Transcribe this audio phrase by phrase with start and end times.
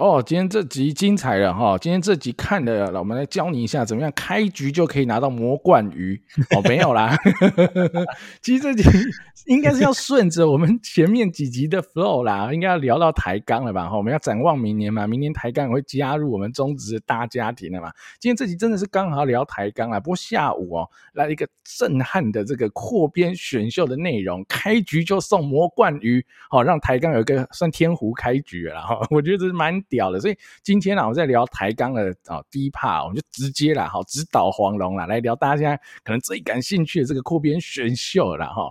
[0.00, 1.76] 哦，今天这集精彩了哈！
[1.76, 6.18] 今天这集看的，我们来教你一下怎么样开局就可以拿到魔冠鱼
[6.56, 7.14] 哦，没有啦。
[8.40, 8.82] 其实这集
[9.44, 13.90] 应该是要顺着我们前面几集的 flow 啦，应该要聊到台钢了吧？
[13.90, 17.92] 哈，我们要展望明年嘛，明年台钢会加入我们中职大家庭了嘛。
[18.18, 21.46] 今天这集真的是刚好聊台钢啊，不过下午哦来一个
[21.78, 28.98] 震撼的这个扩编选秀的内容，开局就送魔冠鱼，好让台钢有一个算天胡开局了哈。
[29.10, 29.78] 我觉得这是蛮。
[29.90, 38.70] 掉了，所以今天呢，我在聊台钢的啊第一趴我们就直接啦，好直捣黄龙啦，来聊大家现在可能最感兴趣的这个扩编选秀了哈。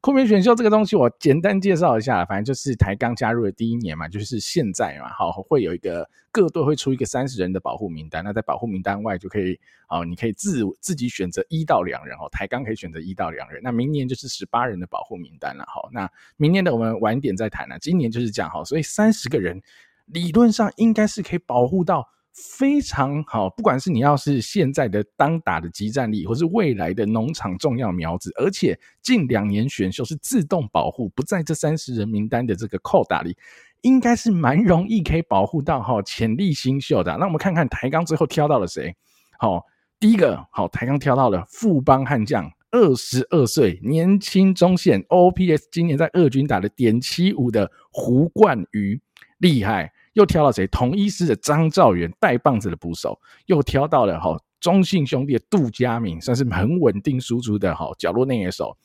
[0.00, 9.56] 扩编选秀这个东西，我简单介绍一下，反正就是台钢加入的第一年嘛，就是现在嘛，好会有一个各队会出一个三十人的保护名单，那在保护名单外就可以，
[9.88, 19.62] 哦，你可以自自己选择一到两人哦，台钢可以选择一到两人，那明年就是十八人的保护名单了，好，那明年的我们晚点再谈了，今年就是这样哈，所以三十个人。
[20.06, 33.36] 理论上应该是可以保护到非常好，不管是你要是现在的当打的即战力，或是未来的农场重要苗子，而且近两年选秀是自动保护，不在这三十人名单的这个扣打里，
[33.82, 37.14] 应该是蛮容易可以保护到哈潜力新秀的。
[37.18, 38.96] 那我们看看台钢最后挑到了谁？
[39.38, 39.62] 好，
[40.00, 48.98] 第一个好，台钢挑到了富邦悍将，二十二岁年轻中线，OPS 今年在二军打了点七五的胡冠宇。
[49.42, 50.66] 厉害，又挑了谁？
[50.68, 58.76] 同一师的张兆元带棒子的捕手，又挑到了哈中信兄弟的杜佳明，算是很稳定输出的哈角落内野手。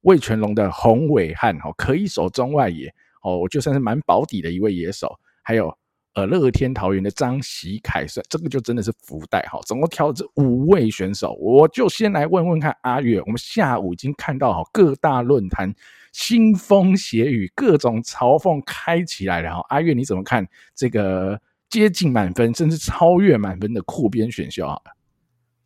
[0.00, 5.16] 魏全龙的洪伟汉哈可以守中外野哦，我就算是蛮保底的一位野手。
[5.42, 5.72] 还有
[6.14, 9.60] 呃乐天桃园的张喜凯，算这个就真的是福袋哈。
[9.64, 15.72] 总共挑了这五位选手，我就先来问问看阿月，我们下午已经看到哈各大论坛。
[16.14, 19.66] 腥风血雨，各种嘲讽开起来了哈！
[19.68, 24.78] 阿月你怎么看这个接近满分，甚至超越满分的扩编选秀啊？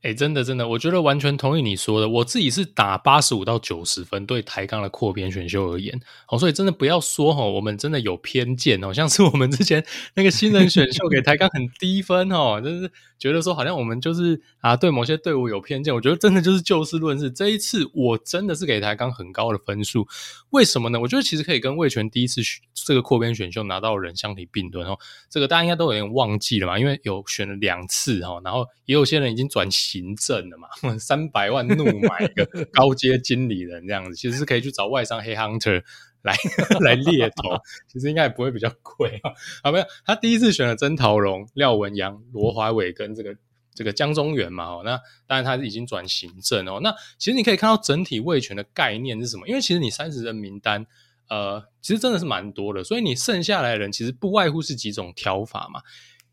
[0.02, 2.06] 哎、真的真的，我觉得完全同意你说的。
[2.06, 9.82] 我自己是打八十五到九十分，对台钢的扩编选秀而言，哦，所以真的不要说哈，我们真的有偏见哦，像是我们之前
[10.14, 15.94] 那个新人选秀给台钢很低分哦，就是觉得说好像我们就是啊对某些队伍有偏见。
[15.94, 20.06] 我觉得真的就是就事论事，这一次我真的是给台钢很高的分数。
[20.50, 21.00] 为什么呢？
[21.00, 22.40] 我觉得其实可以跟味全第一次
[22.72, 24.96] 这个扩编选秀拿到人相提并论哦。
[25.28, 29.70] 这个大家应该都有点忘记了嘛，因为有选了两次哈，然后也有些人已经转。
[29.74, 35.82] 行政了嘛，三百万怒买一个高阶经理人这样子，其实是可以去找外商黑 hunter
[36.24, 36.34] 来
[36.80, 39.30] 来猎头， 其实应该也不会比较贵啊。
[39.62, 43.36] 好，没有，他第一次选了曾桃荣、廖文阳、罗华伟跟这个
[43.74, 44.64] 这个江中源嘛。
[44.64, 46.80] 哦，那当然他已经转行政哦。
[46.82, 49.46] 那其实你可以看到整体位权的概念是什么？
[49.46, 50.86] 因为其实你三十人名单，
[51.28, 55.82] 呃，其实真的是蛮多的，所以你剩下来的人其实不外乎是几种挑法嘛。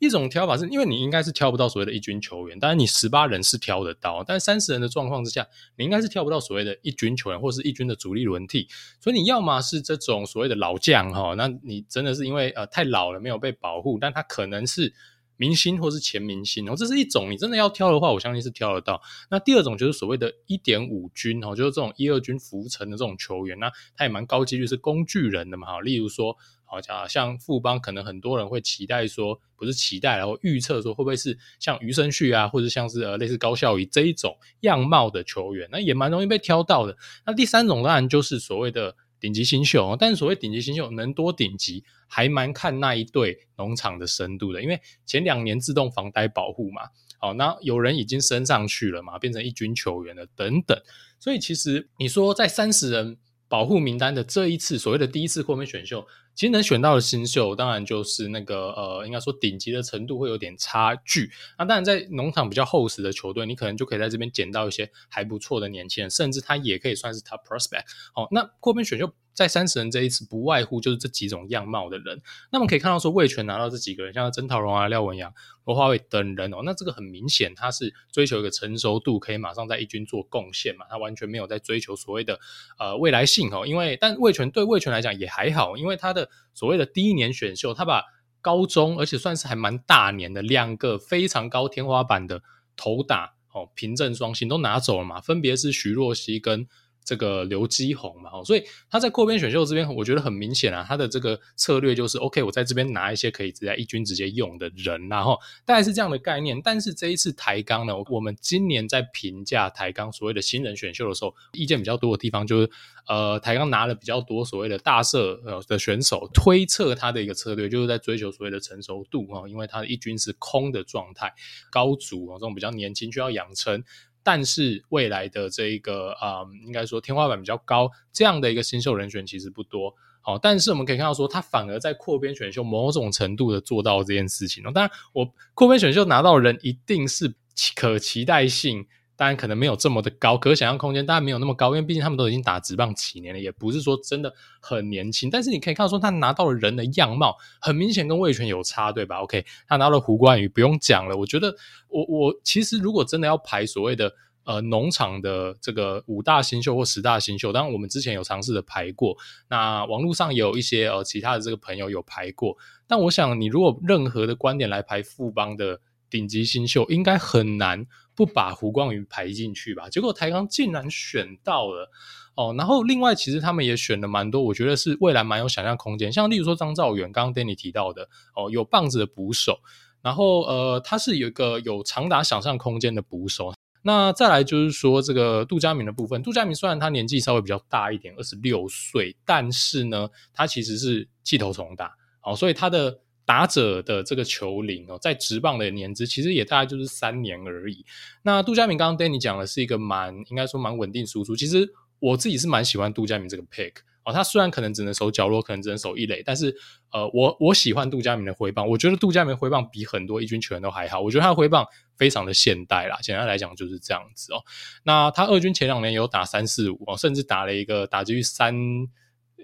[0.02, 5.48] 一种挑法是因为你应该是挑不到所谓的一军球员，当然你十八人是挑得到，但三十人的状况之下，
[5.78, 8.68] 你应该是挑不到所谓的一军球员或是一军的主力轮替，
[9.00, 14.92] 所以你要么是这种所谓的老将哈，那你真的是因为呃太老了没有被保护，但他可能是
[15.38, 19.00] 明星或是前明星哦，这是一种你真的要挑的话，我相信是挑得到。
[19.30, 26.36] 那第二种就是所谓的一点五军哦，就是这种一二军浮沉的这种球员，那他也蛮高几率是工具人的嘛哈，例如说。
[26.72, 36.96] 好像像富邦，可能很多人会期待说，不是期待，然后预测说会不会是像余生旭啊，或者像是呃类似高孝仪这一种样貌的球员，那也蛮容易被挑到的。
[37.26, 46.84] 那第三种当然就是所谓的顶级新秀，但是所谓顶级新秀能多顶级，还蛮看那一队农场的深度的，因为前两年自动防呆保护嘛，
[47.20, 50.82] 好，那有人已经升上去了嘛，变成一军球员了等等，
[51.20, 53.18] 所以其实你说在三十人
[53.52, 56.08] 保护名单的这一次所谓的第一次扩编选秀。
[56.34, 61.30] 其实能选到的新秀，当然就是那个呃，应该说顶级的程度会有点差距。
[61.60, 67.84] 那当然，在农场比较厚实的球队，你可能就可以在这边捡到一些还不错的年轻人，甚至他也可以算是 top prospect。
[68.14, 69.14] 好，那扩编选秀。
[69.42, 72.22] 在三十人这一次，不外乎就是这几种样貌的人。
[72.52, 75.34] 那么可以看到，说魏权拿到这几个人，像曾陶荣啊、廖文洋、
[75.66, 80.86] 罗华伟等人哦，那这个很明显，他是追求一个成熟度，可以马上在一军做贡献嘛。
[80.88, 82.40] 他完全没有在追求所谓的
[82.78, 83.66] 呃未来性哦。
[83.66, 88.04] 因为但魏权对魏权来讲也还好，因为他的所谓的第一年选秀，他把
[88.42, 92.44] 高中而且算是还蛮大年的两个非常高天花板的
[92.76, 96.68] 投打哦，平镇双星都拿走了嘛，分别是徐若曦跟。
[97.04, 106.62] 这个刘基宏嘛，所以他在扩编选秀这边，我觉得很明显啊，他的这个策略就是 OK，我在这边拿一些可以直接一军直接用的人，然后大概是这样的概念。
[106.64, 112.70] 但是这一次台钢呢，我们今年在评价台钢所谓的新人选秀的时候，意见比较多的地方就是，
[113.08, 121.34] 呃，台钢拿了比较多所谓的大社呃的选手，推测他的一个策略就是在追求所谓的成熟度啊，因为他的一军是空的状态，
[121.72, 123.84] 高足啊这种比较年轻需要养成。
[124.24, 129.94] 但是未来的这一个啊、应该说天花板比较高，这样的一个新秀人选其实不多。
[130.22, 134.64] 好，但是我们可以看到说，他反而在扩编选秀某种程度的做到这件事情。
[134.66, 137.34] 当然，我扩编选秀拿到人一定是
[137.76, 138.86] 可期待性。
[139.22, 145.30] 当然可能没有这么的高，可想象空间当然没有那么高，因为毕竟他们都已经打职棒几年了，也不是说真的很年轻。
[145.30, 151.16] 但是你可以看到说，他拿到了人的样貌，很明显跟味全有差，对吧？OK，他拿到了胡冠宇，不用讲了。
[151.16, 151.56] 我觉得
[151.88, 154.12] 我我其实如果真的要排所谓的
[154.44, 159.16] 呃农场的这个五大新秀或十大新秀，当然我们之前有尝试的排过，
[159.50, 162.58] 那网络上也有一些呃其他的这个朋友有排过。
[162.88, 165.80] 但我想你如果任何的观点来排富邦的
[166.10, 167.86] 顶级新秀，应该很难。
[168.16, 171.90] 不把胡光宇排进去吧，结果台钢竟然选到了
[172.36, 172.54] 哦。
[172.58, 176.12] 然后另外，其实他们也选了蛮多，我觉得是未来蛮有想象空间。
[176.12, 179.60] 像例如说张兆远，刚刚 Danny 提到的哦，有棒子的捕手，
[180.02, 183.54] 然后呃，他是有一个有长达想象空间的捕手。
[183.84, 193.00] 那再来就是说这个杜佳明的部分，杜佳明虽然他年纪稍微比较大一点，二十六岁，但是呢，他其实是气头重大哦，所以他的。
[193.32, 197.86] 打者的这个球龄哦，在职棒的年资其实也大概就是三年而已。
[198.24, 201.34] 那杜佳明刚刚 Danny 讲的是一个蛮应该说蛮稳定输出。
[201.34, 201.66] 其实
[202.00, 203.72] 我自己是蛮喜欢杜佳明这个 pick
[204.04, 206.54] 哦，他虽然可能只能守角落，可能只能守一垒，但是
[206.92, 208.68] 呃，我我喜欢杜佳明的挥棒。
[208.68, 211.00] 我觉得杜佳明挥棒比很多一军球员都还好。
[211.00, 214.44] 我觉得他的挥棒非常的现代啦，简单来讲就是这样子哦。
[214.84, 218.54] 那他二军前两年有打三四五哦，甚至打了一个打击率三。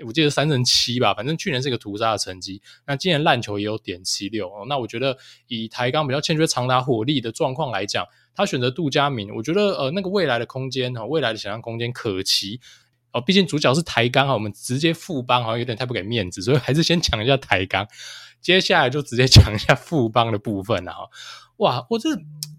[0.06, 2.62] 我记得三成七吧，反正去年是一个屠杀的成绩。
[2.86, 4.66] 那今年烂球也有点七六哦。
[4.68, 5.18] 那我觉得
[5.48, 8.06] 以台钢比较欠缺长打火力的状况来讲，
[8.36, 12.60] 他选择杜佳明，我觉得呃那个未来的空间哈，未来的想象空间可期
[13.12, 13.22] 哦。
[13.22, 17.88] 毕竟主角是台钢哈，我们直接富邦好像有点太不给面子，所以还是先讲一下台钢。
[18.42, 21.10] 接下来就直接讲一下富邦的部分了哈。
[21.58, 22.10] 哇，我这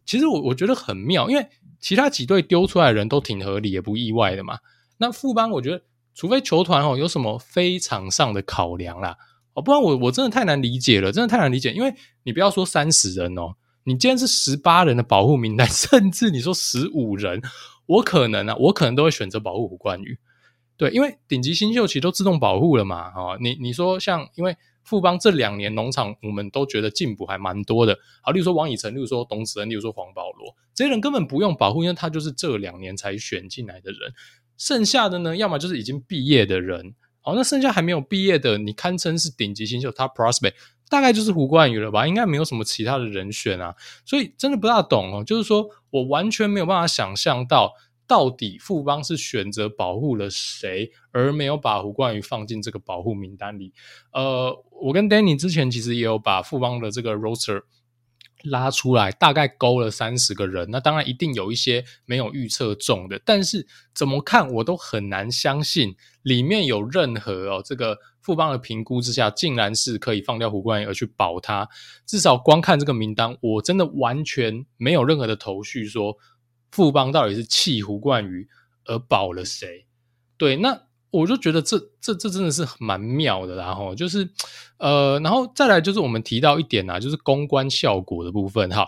[0.05, 1.47] 其实我我觉得很妙，因为
[1.81, 4.59] 其他几队丢出来的人都挺合理，也不意外的嘛。
[4.99, 5.83] 那富邦我觉得。
[6.19, 9.17] 除非球团哦有什么非常上的考量啦，
[9.55, 11.73] 哦，不然我我真的太难理解了，真的太难理解。
[11.73, 11.95] 因为
[12.25, 13.55] 你不要说三十人哦，
[13.85, 17.41] 你今天是十八人的保护名单， 甚至你说十五人，
[17.87, 20.19] 我可能啊，我可能都会选择保护胡冠宇。
[20.77, 34.13] 对，因为顶级新秀其实都自动保护了嘛，哦，你你说像因为富邦这两年农场，我们都觉得进补还蛮多的，好，例如说王以诚，例如说董子恩，例如说黄保罗，这些人根本不用保护，因为他就是这两年才选进来的人。
[34.59, 40.55] 剩下的呢，要么就是已经毕业的人，好，那剩下还没有毕业的，你堪称是顶级新秀，Top Prospect，
[40.91, 42.07] 大概就是胡冠宇了吧？
[42.07, 43.75] 应该没有什么其他的人选啊，
[44.05, 45.25] 所以真的不大懂哦。
[45.25, 47.73] 就是说我完全没有办法想象到，
[48.07, 53.73] 到底富邦是选择保护了谁，而没有把胡冠宇放进这个保护名单里。
[54.13, 57.63] 呃，我跟 Danny 之前其实也有把富邦的这个 roster。
[58.45, 71.69] 拉出来大概勾了三十个人，那当然一定有一些没有预测中的，但是怎么看我都很难相信里面有任何哦这个富邦的评估之下，竟然是可以放掉胡冠宇而去保他。
[72.07, 76.17] 至少光看这个名单，我真的完全没有任何的头绪，说
[76.71, 78.49] 富邦到底是弃胡冠宇
[78.85, 79.87] 而保了谁？
[80.37, 80.88] 对，那。
[81.11, 84.29] 我就觉得这这这真的是蛮妙的，然后就是，
[84.77, 88.87] 呃，然后再来就是我们提到一点啊，就是公关效果的部分哈。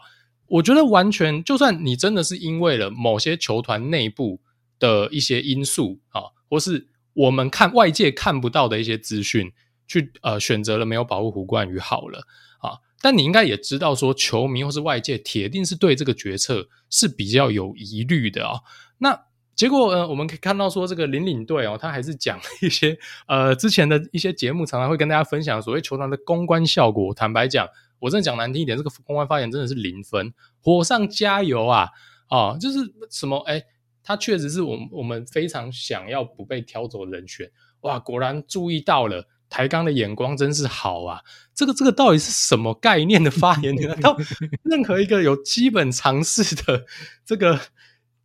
[0.48, 4.40] 我觉得完全就算你真的是因为了某些球团内部
[4.78, 9.50] 的一些因素啊，或是我们看外界看不到的一些资讯，
[9.88, 12.26] 去呃选择了没有保护胡冠宇好了
[12.58, 18.60] 啊，但你应该也知道说，球迷或是外界铁定是对这个决策是比较有疑虑的啊，
[18.98, 19.29] 那。
[19.60, 22.98] 结果，呃，我们可以看到说，这个领领队哦，他还是讲一些
[23.28, 27.12] 呃之前的一些节目，常常会跟大家分享所谓球团的公关效果。
[27.12, 31.90] 坦白讲，我真的讲难听一点，这个公关发言真的是零分，火上加油啊！
[32.28, 32.78] 啊，就是
[33.10, 33.62] 什么，哎，
[34.02, 37.50] 他确实是我们我们非常想要不被挑走的人选。
[37.82, 41.20] 哇，果然注意到了，抬杠的眼光真是好啊！
[41.54, 43.76] 这个 这个到底是什么概念的发言？
[43.76, 44.16] 难道
[44.62, 46.86] 任何一个有基本常识的
[47.26, 47.60] 这个？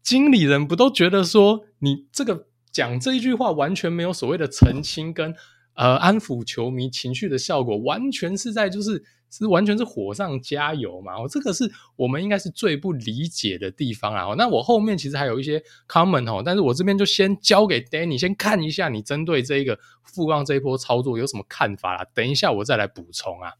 [0.05, 5.33] 经理人不都觉得说你这个讲这一句话完全没有所谓的澄清跟
[5.73, 11.15] 呃安抚球迷情绪的效果，完全是在就是是完全是火上加油嘛。
[11.15, 14.35] 哦，这个是我们应该是最不理解的地方啊。
[14.37, 22.05] 那我后面其实还有一些 comment 哦，但是我这边就先交给 Danny 先看一下，你针对这个富邦这一波操作有什么看法啦？
[22.13, 23.53] 等一下我再来补充啊。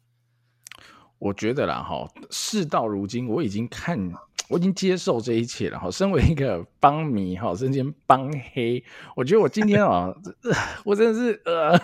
[1.17, 3.97] 我觉得啦，哈，事到如今，我已经看，
[4.49, 5.89] 我已经接受这一切了，哈。
[5.89, 8.83] 身为一个帮迷，哈，身兼帮黑，
[9.15, 10.13] 我觉得我今天 啊，
[10.83, 11.79] 我真的是，呃，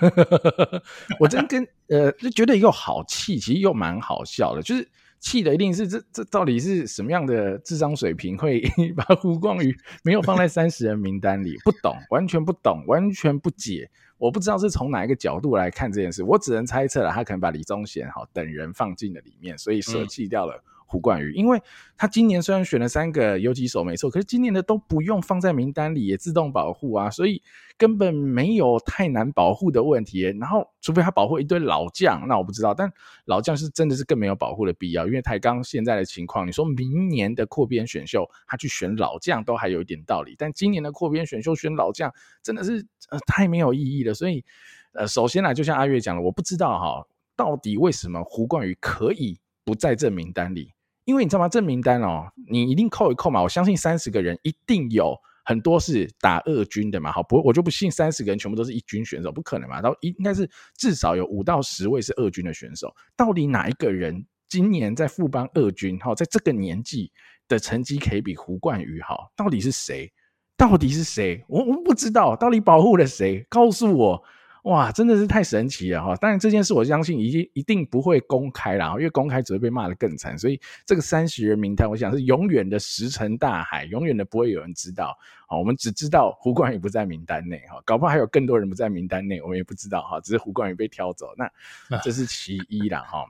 [1.20, 4.88] 我真跟，呃，就觉得又好气，其实又蛮好笑的，就是
[5.20, 8.62] 气的一定是这这到底是什么样的智商水平，会
[8.96, 11.58] 把胡光宇没有放在三十人名单里？
[11.63, 13.89] 不懂，完全不懂，完全不解。
[14.18, 20.63] 我不知道是从哪一个角度来看这件事，我只能猜测了，他可能把李宗贤哈等人放进了里面，所以舍弃掉了。
[20.91, 21.62] 胡冠宇，因为
[21.95, 27.41] 他今年虽然选了三个游击手没错，可是今年的都不用放在名单里，也自动保护啊，所以
[27.77, 30.24] 根本没有太难保护的问题。
[30.38, 32.74] 然后，除非他保护一堆老将，那我不知道。
[32.74, 32.91] 但
[33.24, 44.13] 老将是真的是更没有保护的必要，因为台钢现在的情况，你说明年的扩编选秀他去选老将都还有一点道理，但今年的扩编选秀选老将真的是呃太没有意义了。
[44.13, 44.43] 所以
[44.91, 47.07] 呃，首先呢，就像阿月讲的，我不知道哈，
[47.38, 50.74] 到底为什么胡冠宇可以不在这名单里。
[51.05, 51.50] 因为你知道吗？
[51.50, 53.41] 这名单哦，你一定扣一扣嘛。
[53.41, 57.12] 我相信三十个人一定有很多是打二军的嘛。
[57.12, 59.81] 好，不，我就不信三十个人全部都是一军选手，不可能嘛。
[59.81, 62.93] 然后应该是至少有五到十位是二军的选手。
[63.15, 65.98] 到底哪一个人今年在富邦二军？
[66.00, 67.12] 哈，在这个年纪
[67.48, 69.31] 的成绩可以比胡冠宇好？
[69.36, 70.12] 到底是谁？
[70.55, 71.43] 到底是谁？
[71.48, 73.46] 我我不知道，到底保护了谁？
[73.50, 74.24] 告诉我。
[74.63, 76.15] 哇，真的是太神奇了哈！
[76.18, 80.38] 当然这件事我相信一定一定不会公开啦，因为公开只会被骂得更惨。
[80.38, 85.18] 所以这个三十人名单，我想是永远的石沉大海，永远的不会有人知道。
[85.48, 90.20] 好，我们只知道胡冠宇不在名单内哈，搞不好还有更多人不在名单内，我们也不知道哈。
[90.20, 93.25] 只是胡冠宇被挑走，那这是其一啦哈。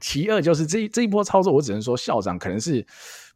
[0.00, 2.86] 其二就是这这一波操作，我只能说校长可能是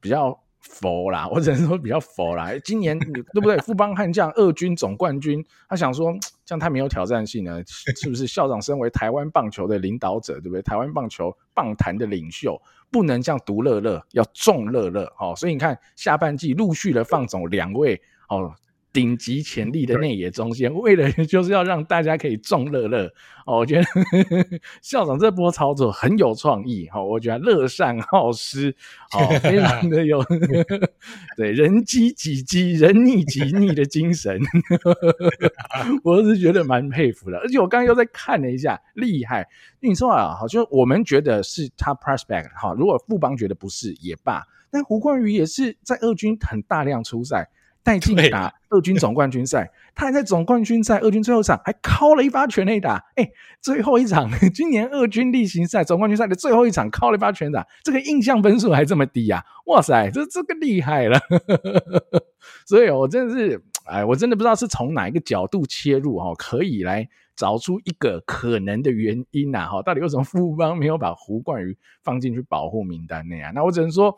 [0.01, 0.43] 比较。
[0.61, 2.53] 佛啦，我只能说比较佛啦。
[2.65, 3.57] 今年对不对？
[3.59, 6.13] 富邦悍将二军总冠军，他想说
[6.45, 8.27] 这样太没有挑战性了，是不是？
[8.27, 10.63] 校长身为台湾棒球的领导者，对不对？
[10.63, 15.05] 台湾棒球棒坛的领袖，不能这样独乐乐，要众乐乐。
[15.19, 18.55] 哦，所以你看下半季陆续的放走两位哦。
[18.93, 23.07] 顶级潜力的内野中线，为了 就是要让大家可以众乐乐
[23.47, 23.59] 哦。
[23.59, 28.75] 我觉得呵 呵校长这波操作很有创意哈，我觉得乐善好施
[29.13, 30.25] 哦，非常的有
[31.37, 34.41] 对人机己机人逆己逆的精神，
[36.03, 37.39] 我是觉得蛮佩服的。
[37.39, 39.47] 而且我刚刚又在看了一下，厉害。
[39.81, 47.49] 你说啊，好像我们觉得是 top prospect 哈，如果富邦觉得不是也罢，但胡冠宇也是在二军很大量出赛。
[47.83, 59.43] 带进打二军总冠军赛，他还在总冠军赛二军最后一场还敲了一发全垒打，哎、欸，最后一场 今年二军例行赛总冠军赛的最后一场敲了一发全打，这个印象分数还这么低啊！
[59.67, 61.19] 哇塞，这这个厉害了，
[62.67, 73.51] 所以我真的是，哎，我真的不知道是从哪一个角度切入哈，可以来找出一个可能的原因呐哈，到底为什么富邦没有把胡冠宇放进去保护名单内啊？
[73.55, 74.15] 那我只能说。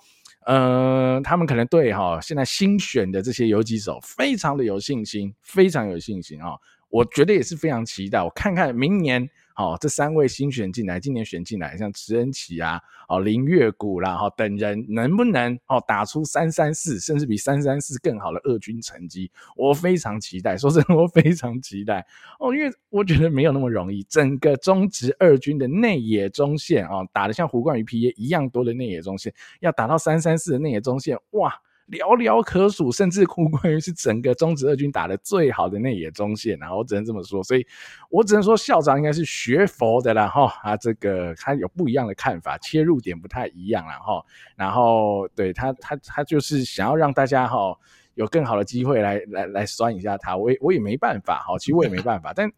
[0.47, 6.57] 嗯，他们可能对哈现在新选的这些游击手非常的有信心，非常有信心啊！
[6.91, 9.29] 我觉得也是非常期待，我看看明年。
[9.55, 19.31] 好，这三位新选进来，今年选进来，像池恩齐啊，哦林月谷啦，哈等人能不能哦打出三三四，甚至比三三四更好的二军成绩？
[19.57, 22.07] 我非常期待，说真的，我非常期待
[22.39, 31.53] 哦，因为我觉得没有那么容易，整个中职二军的内野中线啊，打得像胡冠宇 P A 一样多的内野中线，要打到三三四的内野中线，哇！
[31.93, 37.67] 寥寥可数，甚至胡冠宇是整个中职二军打得最好的内野中线，然后我只能这么说，所以
[38.09, 44.25] 我只能说校长应该是学佛的啦哈，啊这个他有不一样的看法，切入点不太一样了哈，
[44.57, 47.79] 然后对他他他就是想要让大家哈
[48.15, 52.51] 有更好的机会来来来酸一下他，我也我也没办法哈，其实我也没办法，但。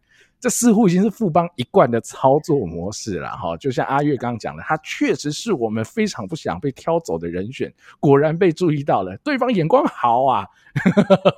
[0.44, 10.46] 这似乎已经是富邦一贯的操作模式了哈，就像阿月刚刚讲的，他确实是我们非常不想被挑走的人选，果然被注意到了，对方眼光好啊，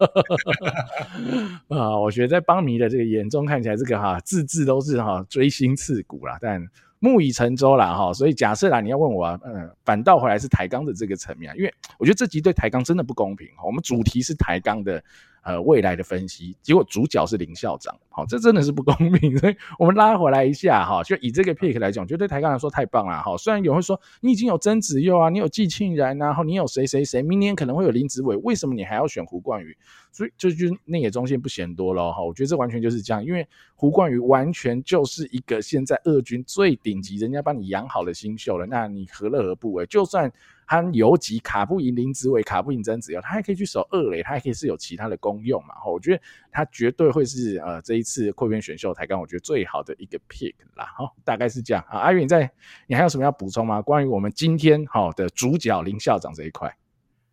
[1.70, 6.60] 啊，我觉得在邦迷的这个眼中看起来，这个哈字字都是哈锥心刺骨啦，但
[6.98, 15.00] 木已成舟了哈，所以假设啦，你要问我，嗯，反倒回来是台钢的这个层面，因为我觉得这集对台钢真的不公平哈，我们主题是台钢的。
[15.46, 19.38] 呃未来的分析，结果主角是林校长，好，这真的是不公平。
[19.38, 23.36] 所以我们拉回来一下哈，就以这个 pick 来讲，我觉得对台钢来说太棒了哈。
[23.36, 29.76] 虽然有人会说你已经有曾子佑啊，你有季庆然，然后你有谁谁谁，明年可能会有林子伟，为什么你还要选胡冠宇？
[30.10, 32.24] 所以就就内野中线不嫌多了哈。
[32.24, 39.86] 我觉得这完全就是这样，因为胡冠宇完全就是一个现在二军最顶级，人家帮你养好的新秀了，那你何乐而不为？
[39.86, 40.32] 就算。
[40.66, 45.74] 他游击卡不赢林子伟，卡不赢曾子佑，他还可以去守二垒，他还可以是有其他的功用嘛？
[45.76, 46.20] 哈，我觉得
[46.50, 50.92] 他绝对会是呃这一次扩编选秀台钢，我觉得最好的一个 pick 啦。
[50.98, 52.00] 好，大概是这样啊。
[52.00, 52.50] 阿云在，
[52.88, 53.80] 你还有什么要补充吗？
[53.80, 56.76] 关于我们今天好的主角林校长这一块？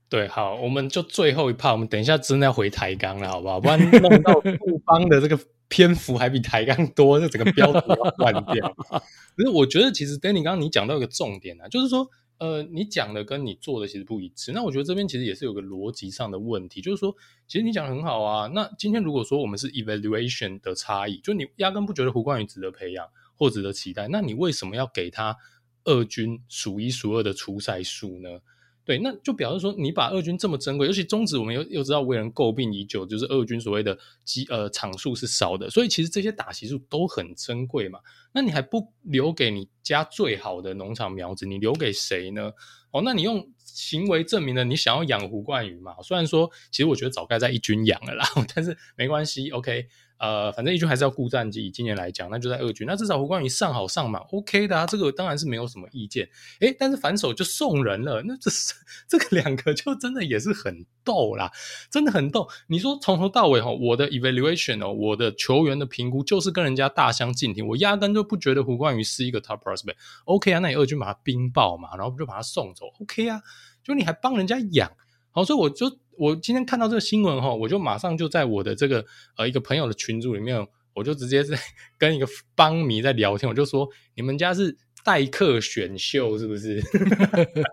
[0.09, 3.59] 对，好，我们就最后一 part，我们等一下真的要回台钢了，好不好？
[3.59, 8.71] 不然弄到富邦的这个篇幅还比台钢多，这整个标题要换掉。
[9.35, 12.07] 可是我觉得，其实 Danny 刚刚你讲到一个重点啊，就是说。
[12.43, 14.51] 呃，你讲的跟你做的其实不一致。
[14.51, 17.15] 那我觉得这边其实也是有个逻辑上的问题，就是说，
[17.47, 18.47] 其实你讲的很好啊。
[18.53, 23.07] 那今天如果说我们是 evaluation 的差异，就你压根不觉得胡冠宇值得培养
[23.38, 25.38] 或值得期待，那你为什么要给他
[25.85, 28.41] 二军数一数二的出赛数呢？
[28.85, 37.99] 对，那就表示说，你把二军这么珍贵，尤其中职，我们又又知道为人诟病已久，就是二军所谓的机呃场数是少的，所以其实这些打席数都很珍贵嘛。
[38.33, 42.51] 那你还不留给你家最好的农场苗子，你留给谁呢？
[42.91, 45.95] 哦，那你用行为证明了你想要养胡冠宇嘛？
[46.03, 49.87] 虽然说，其实我觉得早该在一军养了啦， 但是没关系，OK。
[50.17, 51.65] 呃，反正一军还是要顾战绩。
[51.65, 52.88] 以今年来讲，那就在二军。
[52.88, 54.86] 那至少胡冠宇上好上满，OK 的啊。
[54.86, 56.29] 这个当然是没有什么意见。
[56.62, 58.50] 诶，但是反手就送人了，那这
[59.08, 61.51] 这个两个就真的也是很逗啦，
[61.91, 62.48] 真的很逗。
[62.67, 67.67] 你说从头到尾哈，我的 evaluation 哦，我的球员的评估就是跟人家大相径庭。
[67.67, 69.96] 我压根就不觉得胡冠宇是一个 top prospect。
[70.25, 73.41] OK 啊，那你二军把他冰爆嘛，然后不就把他送走，OK 啊。
[73.84, 74.89] 就你还帮人家养，
[75.32, 75.98] 好，所以我就。
[76.17, 79.03] 我今天看到这个新闻哈，我就马上就在我的这个
[79.38, 81.58] 呃一个朋友的群组里面，我就直接在
[81.98, 86.82] 跟一个帮迷在聊天，我就说，你们家是代客选秀是不是？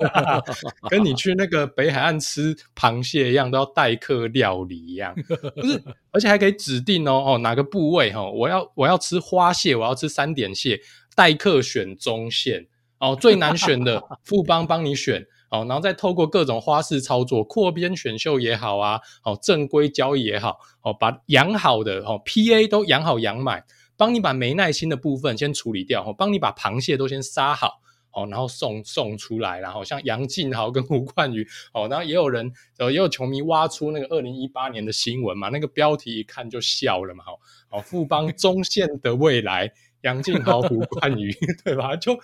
[0.90, 5.14] 跟你去那个北海岸吃螃蟹一样，都要代客料理一样，
[5.54, 5.82] 不是？
[6.10, 10.80] 而且还可以指定哦哦哪个部位哈，我要我要吃花蟹，我要吃三点蟹，
[11.14, 12.66] 代客选中线
[12.98, 15.24] 哦，最难选的富邦帮你选。
[15.50, 23.64] 好，然后再透过各种花式操作，扩编选秀也好啊，好正规交易也好，好把养好的哦 PA 都养好养满，
[23.96, 27.80] 帮你把没耐心的部分先处理掉，帮你把螃蟹都先杀好，
[28.10, 39.72] 好，然后送送出来，然后像杨敬豪跟胡冠宇，哦，然后也有人呃也有球迷挖出那个二零一八年的新闻嘛，那个标题一看就笑了嘛，好，好富邦 中线的未来。
[40.02, 41.30] 杨敬豪、胡冠宇，
[41.62, 41.94] 对吧？
[41.94, 42.18] 就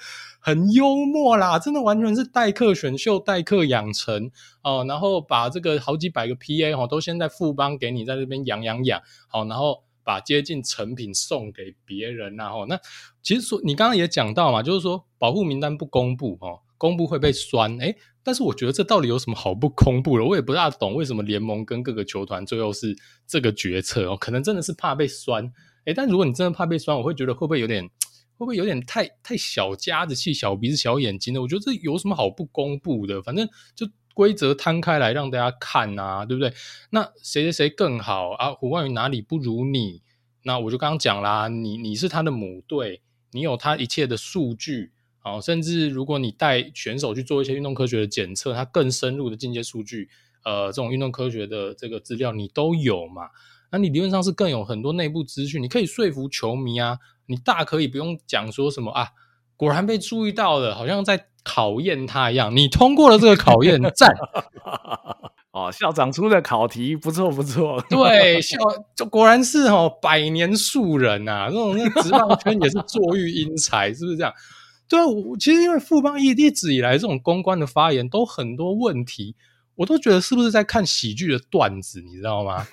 [0.46, 4.30] 很幽默啦，真的完全是代客选秀、代客养成
[4.62, 4.84] 哦。
[4.86, 12.78] 然后把这个好几百个 PA 哦，都先在富邦给你在这边养养养，好，然后把接近成品送给别人，然后那
[13.24, 17.96] 其实说你刚刚也讲到嘛，就是说保护名单不公布哦，公布会被酸诶。
[18.22, 20.24] 但是我觉得这到底有什么好不公布的？
[20.24, 25.52] 我也不大懂为什么联盟跟各个球团最后是这个决策哦，可能真的是怕被酸。
[25.86, 27.90] 诶，但如果你真的怕被酸，我会觉得会不会有点，
[28.36, 31.40] 会不会有点太太小家子气、小鼻子、小眼睛的？
[31.40, 33.22] 我觉得这有什么好不公布的？
[33.22, 36.52] 反正就规则摊开来让大家看啊，对不对？
[36.90, 38.52] 那谁谁谁更好啊？
[38.52, 40.02] 胡冠宇哪里不如你？
[40.42, 50.08] 那我就刚刚讲啦，你你是他的母队，你有他一切的数据，好，甚至如果你带选手去做一些运动科学的检测，他更深入的进阶数据，
[50.44, 53.30] 呃，这种运动科学的这个资料你都有嘛？
[53.72, 59.08] 那你理论上是更有很多内部资讯，你可以说服球迷啊，你大可以不用讲说什么啊，
[59.56, 64.14] 果然被注意到了，好像在考验他一样，你通过了这个考验，赞
[65.52, 68.58] 哦，校长出的考题不错不错，对，校
[68.94, 74.32] 就果然是哦，百年树人啊，这种那职棒圈也是坐育英才，是不是这样？
[74.88, 79.34] 对啊，我其实因为富邦一一直以来这种公关的发言都很多问题。
[79.76, 82.66] 我都觉得是不是在看喜剧的段子，你知道吗？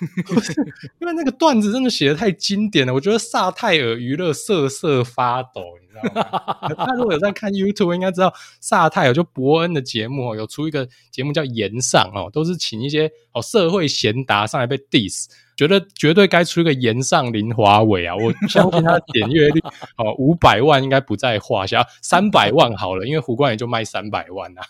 [1.00, 6.74] 因为那个段子真的写得太经典了，我觉得萨泰尔娱乐瑟瑟发抖，你知道吗？
[6.76, 18.16] 他如果有在看 YouTube，应该知道萨泰尔就伯恩的节目哦，有出一个节目叫《炎上》哦，都是请一些哦社会贤达上来被 diss，觉得绝对该出一个炎上林华伟啊！
[18.16, 19.60] 我相信他的点阅率
[19.98, 24.62] 哦五百万应该不在话下，三百万好了，因为胡冠宇就卖三百万啊。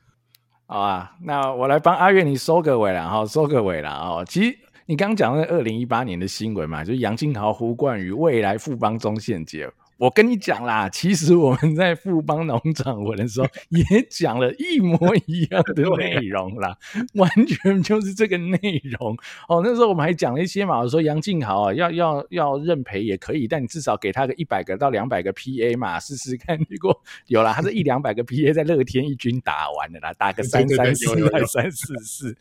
[0.67, 4.25] 好啊，那我来帮阿月你收个尾了哈，收个尾了哦。
[4.27, 16.77] 其实你刚刚讲的二零一八年的新闻嘛，就是杨金豪、胡冠宇未来富邦中线节，我跟你讲啦，其实我们在富邦农场文的时候也讲了一模一样的内容啦，
[17.15, 18.59] 完全就是这个内
[18.99, 19.61] 容哦。
[19.63, 26.57] 那时候我们还讲了一些嘛，我说杨敬豪啊，要要要认赔也可以，但你至少给他个一百个到两百个 PA 嘛， 试试看。
[26.69, 31.05] 如果有了，他这一两百个 PA 在乐天一军打完了啦，打个三三四
[31.47, 32.37] 三四四，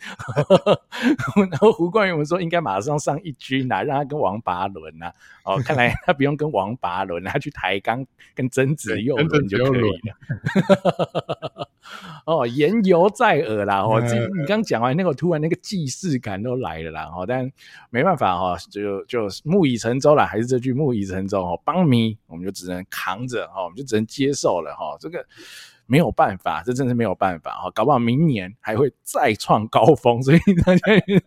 [1.50, 5.12] 然后胡冠宇我们说应该马上上一军啦，让他跟王拔伦呐。
[5.44, 11.68] 哦，看来他不用跟王拔伦，他去抬杠跟曾子佑伦就可以了。
[12.24, 13.82] 哦，言犹在耳啦。
[13.82, 17.12] 哦，这你刚讲完那个，突然那个既视感都来了啦。
[17.14, 17.52] 哦，但
[17.90, 21.42] 没办法哈，就就木已成舟了，还是这句木已成舟。
[21.42, 24.74] 哦，帮迷我们就只能扛着，哈，我们就只能接受了。
[24.74, 25.26] 哈，这个。
[25.86, 31.20] 没有办法，这真是没有办法哈，搞不好明年还会再创高峰， 所以大家也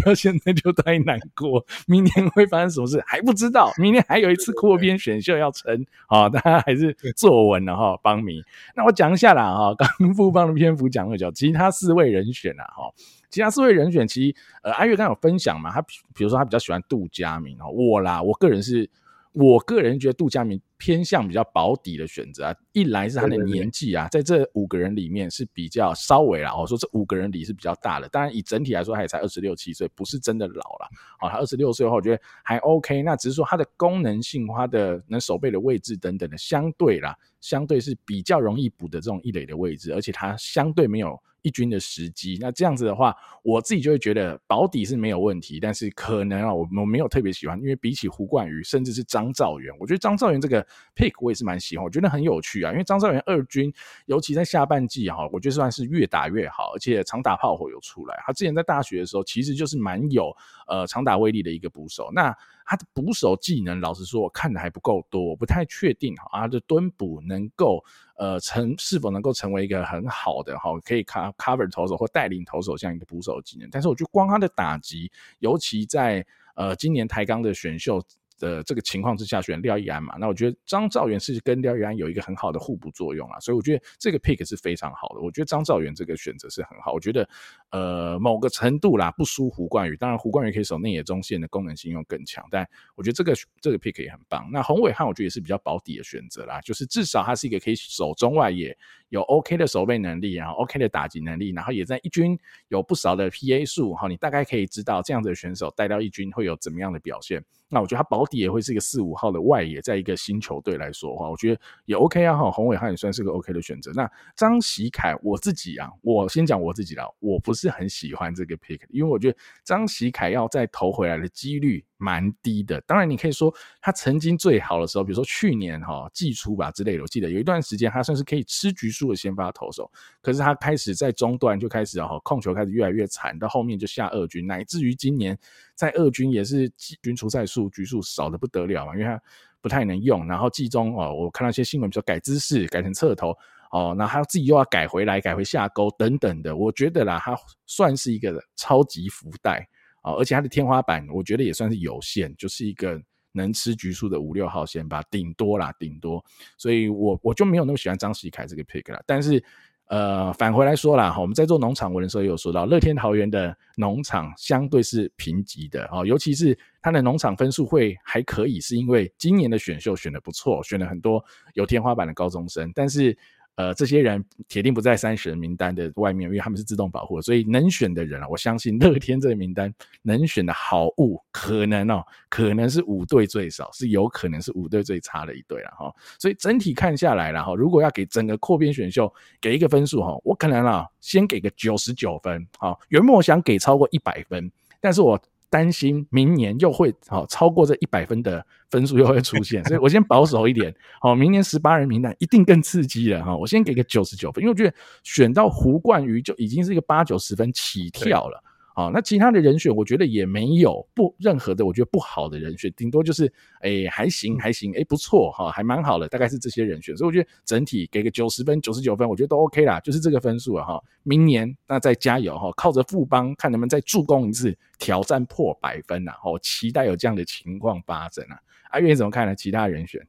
[0.00, 1.64] 不要现在就太难过。
[1.86, 8.42] 明年会发生什么事还不知道，明年还有一次扩编选秀要撑，好，大家还是坐稳了哈，邦迷。
[8.74, 12.90] 那我讲一下啦哈，刚富邦的篇幅讲了讲，其他四位人选啦哈，
[13.30, 18.90] 其他四位人选其实呃阿月刚有分享嘛，他比如说他比较喜欢杜佳明哦，我啦，我个人是。
[19.36, 30.88] 我个人觉得杜佳明偏向比较保底的选择啊，一来是他的年纪啊，在这五个人里面是比较稍微啦，我说这五个人里是比较大的，当然以整体来说他也才二十六七岁，不是真的老了。
[31.20, 33.02] 哦，他二十六岁的话，我觉得还 OK。
[33.02, 41.18] 那只是说他的功能性、他的能守备的位置等等的，相对啦，相对是比较容易补的这种一垒的位置，而且他相对没有。
[41.44, 50.63] 一军的时机，那这样子的话，我自己就会觉得保底是没有问题，但是可能啊，我我没有特别喜欢，因为比起胡冠宇，甚至是张兆元，我觉得张兆元这个
[50.94, 53.72] pick 我也是蛮喜欢，我觉得很有趣啊，因为张兆元二军，
[54.06, 58.22] 尤其在下半季哈，我觉得算是越打越好，而且长打炮火有出来。
[58.26, 60.34] 他之前在大学的时候，其实就是蛮有
[60.66, 62.10] 呃长打威力的一个捕手。
[62.12, 67.82] 那他的捕手技能，老实说，我看的还不够多，我不太确定哈，他的蹲捕能够。
[68.16, 73.68] 呃，成是否能够成为一个很好的哈，可以 cover 投手或带领投手这样一个捕手技能？
[73.72, 76.24] 但是我觉得光他的打击，尤其在
[76.54, 78.00] 呃今年台钢的选秀。
[78.38, 85.20] 的这个情况之下选廖亦安嘛，那我觉得张兆元是跟廖亦安有一个很好的互补作用啊，所以我觉得这个 pick 是非常好的。
[85.20, 87.28] 我觉得张兆元这个选择是很好，我觉得
[87.70, 94.48] 呃某个程度啦不输胡冠宇，当然胡冠宇可以守内野中线的功能性又更强，但我觉得这个这个 pick 也很棒。
[94.52, 98.76] 那洪伟汉我觉得也是比较保底的选择啦，就是至少他是一个可以守中外野，
[99.08, 102.38] 有 OK 的守备能力，然后 OK 的打击能力，然后也在一军
[102.68, 107.44] 有不少的 PA 数哈，你大概可以知道这样子的选手带到一军会有怎么样的表现。
[107.68, 112.50] 那我觉得他保底也会是一个四五号的外野，在一个新球队来说的话，我觉得也 OK 啊哈。
[112.50, 113.90] 洪伟汉也算是个 OK 的选择。
[113.94, 122.78] 那张喜凯，我自己啊，我先讲我自己啦，我不是很喜欢这个 pick，因为我觉得张喜凯要再投回来的几率蛮低的。
[122.82, 129.90] 当然，你可以说他曾经最好的时候，比如说去年哈季初吧之类的，我记得有一段时间他算是可以吃局数的先发投手。
[130.20, 135.38] 可是他开始在中段就开始哈控球开始越来越惨，到后面就下二军，乃至于今年
[135.74, 139.18] 在二军也是季军出赛数局数少得不得了嘛，因为他
[139.62, 140.26] 不太能用。
[140.26, 143.34] 然后季中哦，我看到一些新闻，比如说改姿势改成侧投
[143.70, 147.34] 哦，那他自己又要改回来改回下钩等等的，我觉得啦，他
[147.66, 149.66] 算是一个超级福袋。
[150.04, 153.00] 啊，而且它的天花板，我觉得也算是有限，就是一个
[153.32, 156.22] 能吃局数的五六号线吧，顶多啦，顶多。
[156.58, 159.02] 所以我我就没有那么喜欢张喜凯这个 pick 啦。
[159.06, 159.42] 但是，
[159.86, 173.16] 呃，返回来说啦，我们在做农场文的时候也有说到，乐天桃园的农场相对是评级的啊，尤其是它的农场分数会还可以，是因为今年的选秀选得不错，选了很多有天花板的高中生，但是。
[173.56, 185.94] 呃，这些人铁定不在三十人名单的外面，因为他们是自动保护，所以能选的人啊，我相信乐天这个名单能选的好物，可能哦，可能是五队最少，是有可能是五队最差的一队了哈。
[186.18, 195.20] 所以整体看下来了哈，如果要给整个扩编选秀给一个分数哈，我可能啊先给个九十九分，好，原本我想给超过一百分，但是我。
[195.54, 200.74] 担心明年又会好超过这一百分的分数又会出现，所以我先保守一点。
[201.00, 203.36] 好，明年十八人名单一定更刺激了哈。
[203.36, 208.42] 我先给个九十九分，因为我觉得选到胡冠宇就已经是一个八九十分起跳了。
[208.76, 220.82] 好，那其他的人选，我觉得也没有不任何的，我觉得不好的人选，顶多就是哎、还行还行，哎、不错哈，还蛮好的，大概是这些人选，所以我觉得整体给个九十分、九十九分，我觉得都 OK 啦，就是这个分数了哈。
[221.04, 228.36] 明年那再加油哈，靠着富邦看能不能再助攻一次，挑战破百分呐，我期待有这样的情况发生啊。
[228.70, 229.36] 阿月怎么看呢？
[229.36, 230.04] 其他人选？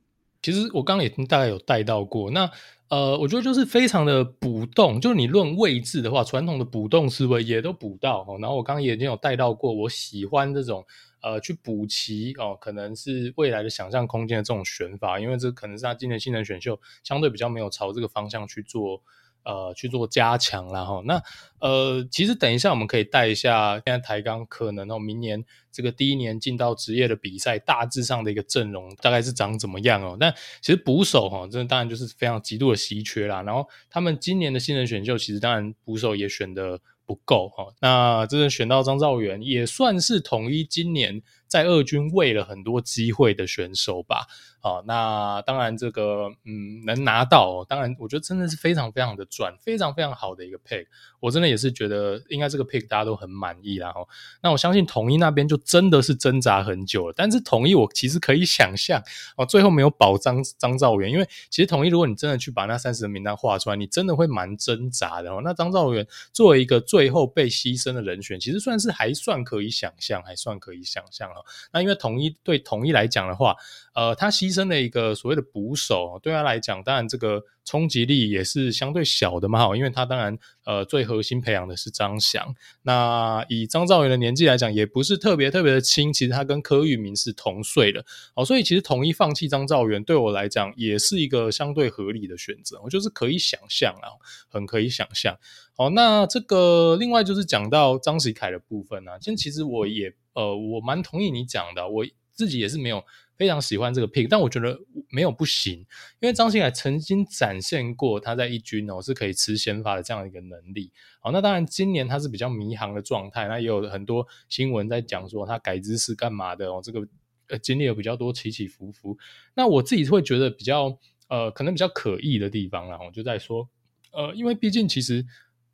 [0.46, 2.30] 其实我刚刚也大概有带到过。
[2.30, 2.48] 那
[2.90, 8.38] 呃，我觉得就是非常的补洞，就是你论位置的话，传统的补洞思维也都补到哦。
[8.40, 10.86] 然后我刚刚也已经有带到过，我喜欢这种
[11.24, 19.02] 呃去补齐哦，可能是未来的想象空间的这种选法，因为这可能是他今年新人选秀相对比较没有朝这个方向去做。
[19.46, 21.22] 呃，去做加强然后那
[21.60, 30.18] 呃，其实等一下我们可以带一下，现在台钢可能哦，明年这个第一年进到职业的比赛，大致上的一个阵容大概是长怎么样哦？
[30.20, 33.42] 但其实捕手哈，真的当然就是非常极度的稀缺啦。
[33.44, 37.68] 然后他们今年的新人选秀，其实当然捕手也选的不够哈。
[37.80, 41.22] 那真的选到张兆元，也算是统一今年
[41.56, 44.28] 在二军喂了很多机会的选手吧。
[44.60, 50.86] 好，那当然这个嗯能拿到，当然我觉得真的是非常非常的赚，非常非常好的一个 pick，
[51.22, 53.94] 我真的也是觉得应该这个 pick 大家都很满意啦。
[53.94, 54.06] 齁，
[54.42, 59.02] 那我相信统一那边就真的是挣扎很久了，但是统一我其实可以想象
[59.38, 65.42] 哦，最后没有保张张兆元，因为其实统一如果你真的去把那三十人名单画出来，你真的会蛮挣扎的哦。
[65.44, 71.45] 那张兆元作为一个最后被牺牲的人选，其实算是还算可以想象，还算可以想象哦。
[71.72, 73.56] 那因为统一对统一来讲的话，
[73.94, 82.54] 呃，他牺牲了一个所谓的捕手，对他来讲，当然这个冲击力也是相对小的嘛，因为他当然呃最核心培养的是张翔，
[82.84, 88.06] 那以张兆元的年纪来讲，也不是特别特别的轻，其实他跟柯玉明是同岁的，
[88.36, 94.14] 哦，所以其实统一放弃张兆元，对我来讲也是一个相对合理的选择，我就是可以想象啊，
[94.50, 95.38] 很可以想象。
[95.78, 103.04] 好，那这个另外就是讲到张喜凯的部分啊，其实其实我也呃我蛮同意你讲的，我自己也是没有。
[103.38, 105.80] 非常喜欢这个 pick，但我觉得没有不行，
[106.22, 110.90] 因为张喜凯曾经展现过他在一军哦是可以吃先发的这样一个能力。
[111.20, 117.06] 好，那当然今年他是比较迷航的状态，那也有很多新闻在讲说他改姿势干嘛的哦，这个
[117.50, 119.18] 呃经历了比较多起起伏伏。
[119.54, 123.68] 那我自己会觉得比较呃可能比较可疑的地方，然后就在说
[124.14, 125.26] 呃，因为毕竟其实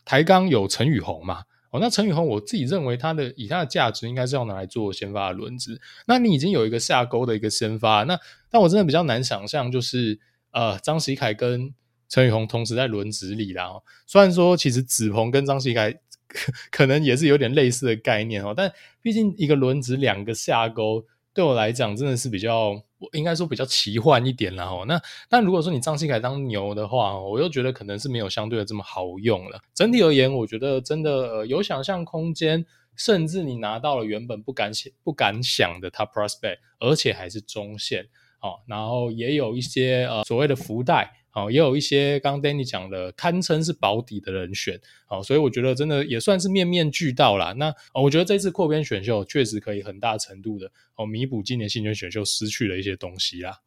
[0.03, 1.43] 台钢有陈宇宏嘛。
[1.71, 5.81] 哦，那陈宇宏，我自己认为他的以他的价值，应该是要拿来做先发的轮子。
[6.05, 10.19] 那你已经有一个下钩的一个先发，那但我真的比较难想象，就是
[10.51, 11.73] 呃张喜凯跟
[12.09, 13.69] 陈宇宏同时在轮子里啦。
[14.05, 15.97] 虽然说其实子鹏跟张喜凯
[16.71, 21.05] 可能也是有点类似的概念哦，但毕竟一个轮子两个下钩。
[21.33, 22.73] 对我来讲，真的是比较，
[23.13, 24.65] 应该说比较奇幻一点啦。
[24.65, 29.59] 哦，那但如果说你张喜凯当牛的话，我又觉得可能是没有相对的这么好用了。
[29.73, 32.65] 整体而言，我觉得真的，呃，有想象空间，
[32.95, 38.03] 甚至你拿到了原本不敢想、不敢想的 top prospect，而且还是中线，
[38.41, 41.13] 哦，然后也有一些呃所谓的福袋。
[41.31, 47.53] 好，也有一些刚刚 Danny 讲的堪称是保底的人选，好，所以我觉得真的也算是面面俱到啦。
[47.53, 53.59] 那我觉得这次扩编选秀确实可以很大程度的哦弥补今年新人选秀失去的一些东西啦。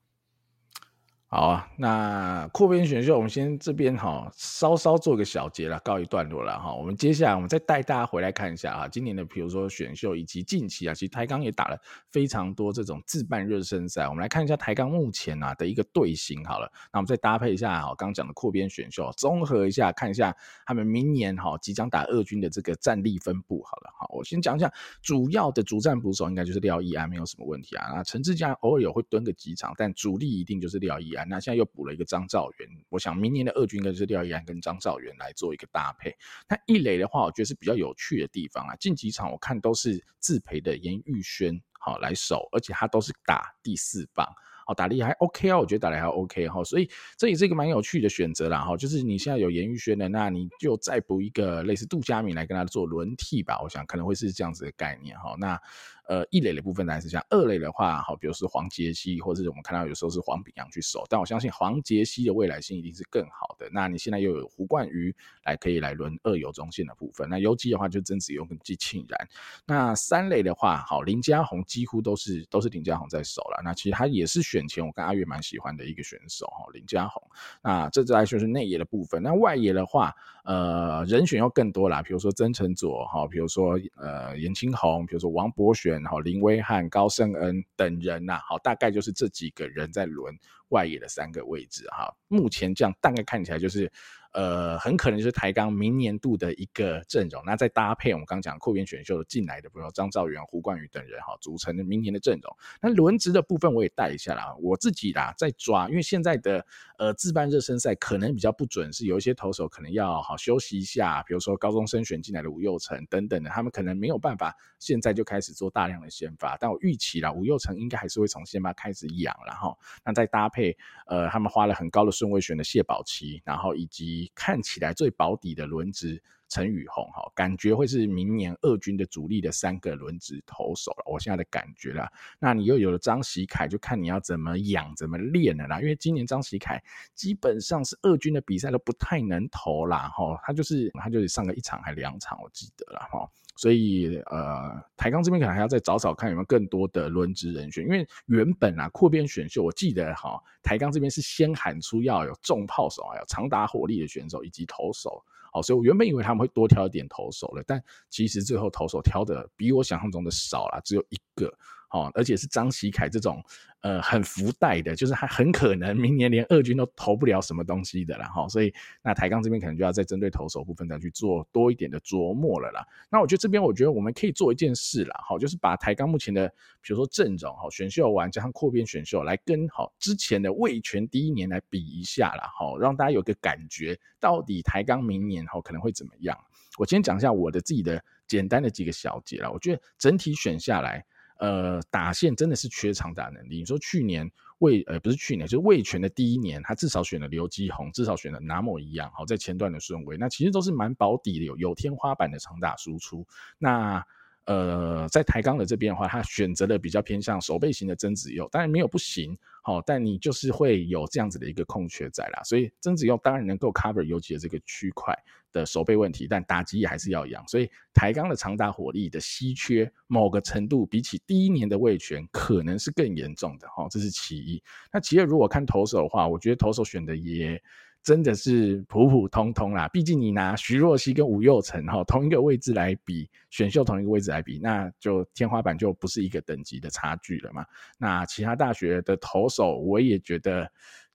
[1.35, 6.73] 好啊，那扩编选秀，我们先这边哈，稍稍做个小结了，告一段落了哈。
[6.73, 11.77] 我们接下来，我们再带大家回来看一下啊，今年的比如说选秀以及近期啊，其实台钢也打了
[12.12, 14.07] 非常多这种自办热身赛。
[14.07, 20.33] 我们来看一下台钢目前啊的一个队形好了，那我们再搭配一下哈，刚讲的扩编选秀，综合一下看一下
[20.64, 23.90] 他们明年哈即将打二军的这个战力分布好了。
[23.99, 27.88] 好，我先讲一下主要的主战捕手，应该就是廖奕安，没有什么问题啊。
[27.92, 31.23] 那陈志佳偶尔有会蹲个几场，但主力一定就是廖奕安。
[31.28, 36.14] 那现在又补了一个张兆元，我想明年的二军应该是廖一安跟张兆元来做一个搭配。
[36.48, 38.76] 那一垒的话，我觉得是比较有趣的地方啊。
[38.76, 44.26] 近几场我看都是自培的严玉轩好来守，而且他都是打第四棒，
[44.66, 48.76] 好打力还 OK 啊，我觉得打力还 OK 哈，所以这也是一个蛮有趣的选择啦哈。
[48.76, 55.34] 就是你现在有严玉轩的，那你就再补一个类似杜佳敏来跟他做轮替吧，我想可能会是这样子的概念哈。
[55.38, 55.60] 那。
[56.06, 63.66] 呃，一类的部分还是像，二类的话，好，比如是黄杰希，或者是我们看到有时候是黄炳阳去守，但我相信黄杰希的未来性一定是更好的。
[63.72, 65.14] 那你现在又有胡冠宇
[65.44, 69.28] 来可以来轮二游中线的部分，那游击的话就曾子勇跟季庆然。
[69.64, 73.62] 那三类的话，好，林家宏几乎都是都是林家宏在守了。
[73.64, 77.22] 那其实他也是选前我跟阿月蛮喜欢的一个选手哈，林家宏。
[77.62, 80.12] 那这再来就是内野的部分，那外野的话，
[80.44, 85.93] 呃，人选要更多啦，比如说曾承佐哈，比如说呃颜清红，比如说王博选。
[86.02, 90.35] 然后林威汉、高胜恩等人呐、啊，好，大概就是这几个人在轮
[90.68, 92.14] 外野的三个位置哈。
[92.28, 93.90] 目前这样大概看起来就是，
[94.35, 97.42] 呃，很可能就是台钢明年度的一个阵容。
[97.47, 102.57] 那再搭配我们刚讲扩编选秀进来的，比如说张兆元、胡冠宇等人哈，组成的明年的阵容。
[102.83, 106.66] 那轮值的部分我也带一下啦，我自己啦在抓，因为现在的
[106.99, 116.57] 呃自办热身赛可能比较不准，是有一些投手可能要好休息一下，比如说高中生选进来的吴又成等等的，他们可能没有办法现在就开始做大量的先发。
[116.59, 126.22] 但我预期啦，吴又成应该还是会从先发开始养，然后那再搭配呃他们花了很高的顺位选的谢宝琪，然后以及看起来最保底的轮值
[126.54, 131.02] 陈宇宏哈，感觉会是明年二军的主力的三个轮值投手了。
[131.10, 135.80] 我现在的感觉啦，那你又有了张喜凯，就看你要怎么养、怎么练了啦。
[135.80, 136.80] 因为今年张喜凯
[137.12, 143.28] 基本上是二军的比赛都不太能投啦，哈，他就是他就是上个一场还两场，我记得了哈。
[143.56, 161.50] 所以呃，台钢这边可能还要再找找看有没有更多的轮值人选，因为原本啊扩编选秀，我记得哈，台钢这边是先喊出要有重炮手，还有长打火力的选手以及投手，好，所以我原本以为他们会多挑一点投手了，但其实最后投手挑的比我想象中的少了，只有一个。
[161.90, 163.40] 哦，而且是张喜凯这种，
[163.85, 168.27] 呃，很福袋的，就是他很可能明年连二军都投不了什么东西的啦。
[168.29, 172.83] 哈，所以那台钢这边可能就要再针对投手部分再去做多一点的琢磨了啦。
[173.11, 176.49] 那我觉得这边我觉得我们可以做一件事啦，好，就是把台钢目前的，
[176.81, 186.35] 比如说阵容，哈，选秀完加上扩编选秀来跟好之前的味全第一年来比一下啦，哈，让大家有个感觉，到底台钢明年好可能会怎么样？
[186.79, 191.05] 我先讲一下我的自己的简单的几个小节啦，我觉得整体选下来。
[191.38, 193.59] 呃，打线真的是缺长打能力。
[193.59, 203.27] 你说去年魏呃不是去年，就是卫权的第一年，他至少选了刘基宏，至少选了拿莫一样，好在前段的顺位，那其实都是蛮保底的，有有天花板的长打输出。
[203.59, 204.05] 那
[204.46, 215.16] 呃，在台钢的这边的话，他选择了比较偏向守备型的曾子佑，当然没有不行，好，但你就是会有这样子的一个空缺在啦，所以曾子佑当然能够 cover 尤其的这个区块
[215.50, 224.62] 的守备问题，但打击也还是要养，所以台钢的长打火力的稀缺，某个程度比起第一年的味全可能是更严重的哈，这是其一。
[224.92, 227.62] 那其二，如果看投手的话，我觉得投手选的也。
[228.04, 237.64] 真的是普普通通啦，毕竟你拿徐若曦跟吴又成哈同一个位置来比，选秀同一个位置来比，那就天花板就不是一个等级的差距了嘛。
[237.96, 240.70] 那其他大学的投手，我也觉得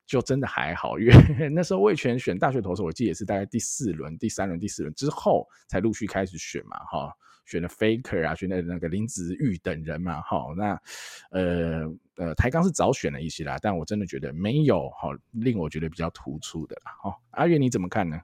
[0.08, 1.14] 就真的还好，因为
[1.54, 7.16] 那时候味全选大学投手，我记得也是大概第四轮、第三轮、第四轮之后才陆续开始选嘛，哈。
[7.50, 10.80] 选了 Faker 啊，选了那个林子玉等人嘛，好，那
[11.32, 18.22] 呃呃台钢是早选了一些啦，但我真的觉得没有哈令我觉得比较突出的啦，好，阿月你怎么看呢？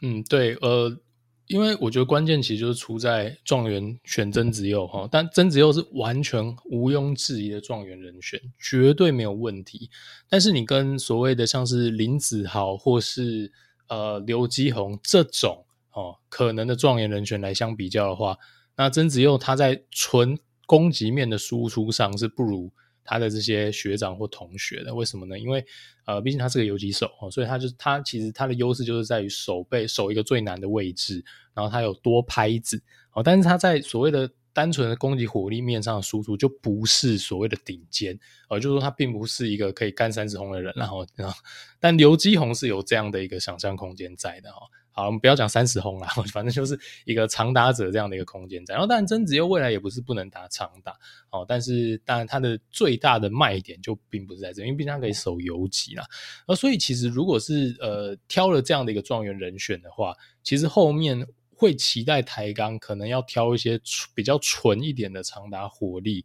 [0.00, 0.98] 嗯，对，呃，
[1.46, 9.90] 因为我觉得关键其实就是出在状元选曾子佑哈，但曾子佑是完全毋庸置疑的状元人选，绝对没有问题。
[10.26, 13.52] 但是你跟所谓的像是林子豪或是
[13.88, 15.65] 呃刘基宏这种。
[15.96, 18.36] 哦，可能的状元人选来相比较的话，
[18.76, 22.70] 那曾子佑他在纯攻击面的输出上是不如
[23.02, 24.94] 他的这些学长或同学的。
[24.94, 25.38] 为什么呢？
[25.38, 25.64] 因为
[26.04, 32.78] 呃，毕竟他是个游击手哦，所以他就他其实他的优势就是在于守备守一个最难的位置，然后他有多拍子
[33.14, 38.18] 哦，但是他在所谓的单纯的攻击火力面上的输出就不是所谓的顶尖，
[38.50, 41.34] 呃，就是说他并不是一个可以干三十轰的人，然后，然后
[41.80, 44.58] 但刘基宏是有这样的一个想象空间在的哈。
[44.96, 48.72] 好，我们不要讲三十轰啦， 反正就是一个长打者这样的一个空间在。
[48.72, 50.92] 然后，当然曾子佑未来也不是不能打长打，
[51.30, 56.06] 哦，但是当然他的最大的卖点就并不是在这，因为毕竟他可以守游击啦。
[56.46, 63.78] 呃，所以其实如果是呃挑了这样的一个状元人选的话，其实后面会期待台钢可能要挑一些
[64.14, 66.24] 比较纯一点的长打火力。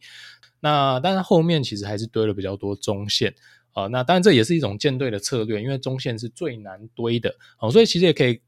[0.62, 3.36] 那当然后面其实还是堆了比较多中线
[3.74, 8.42] 啊，那当然这也是一种舰队的策略，因为中线是最难堆的，哦，所以其实也可以。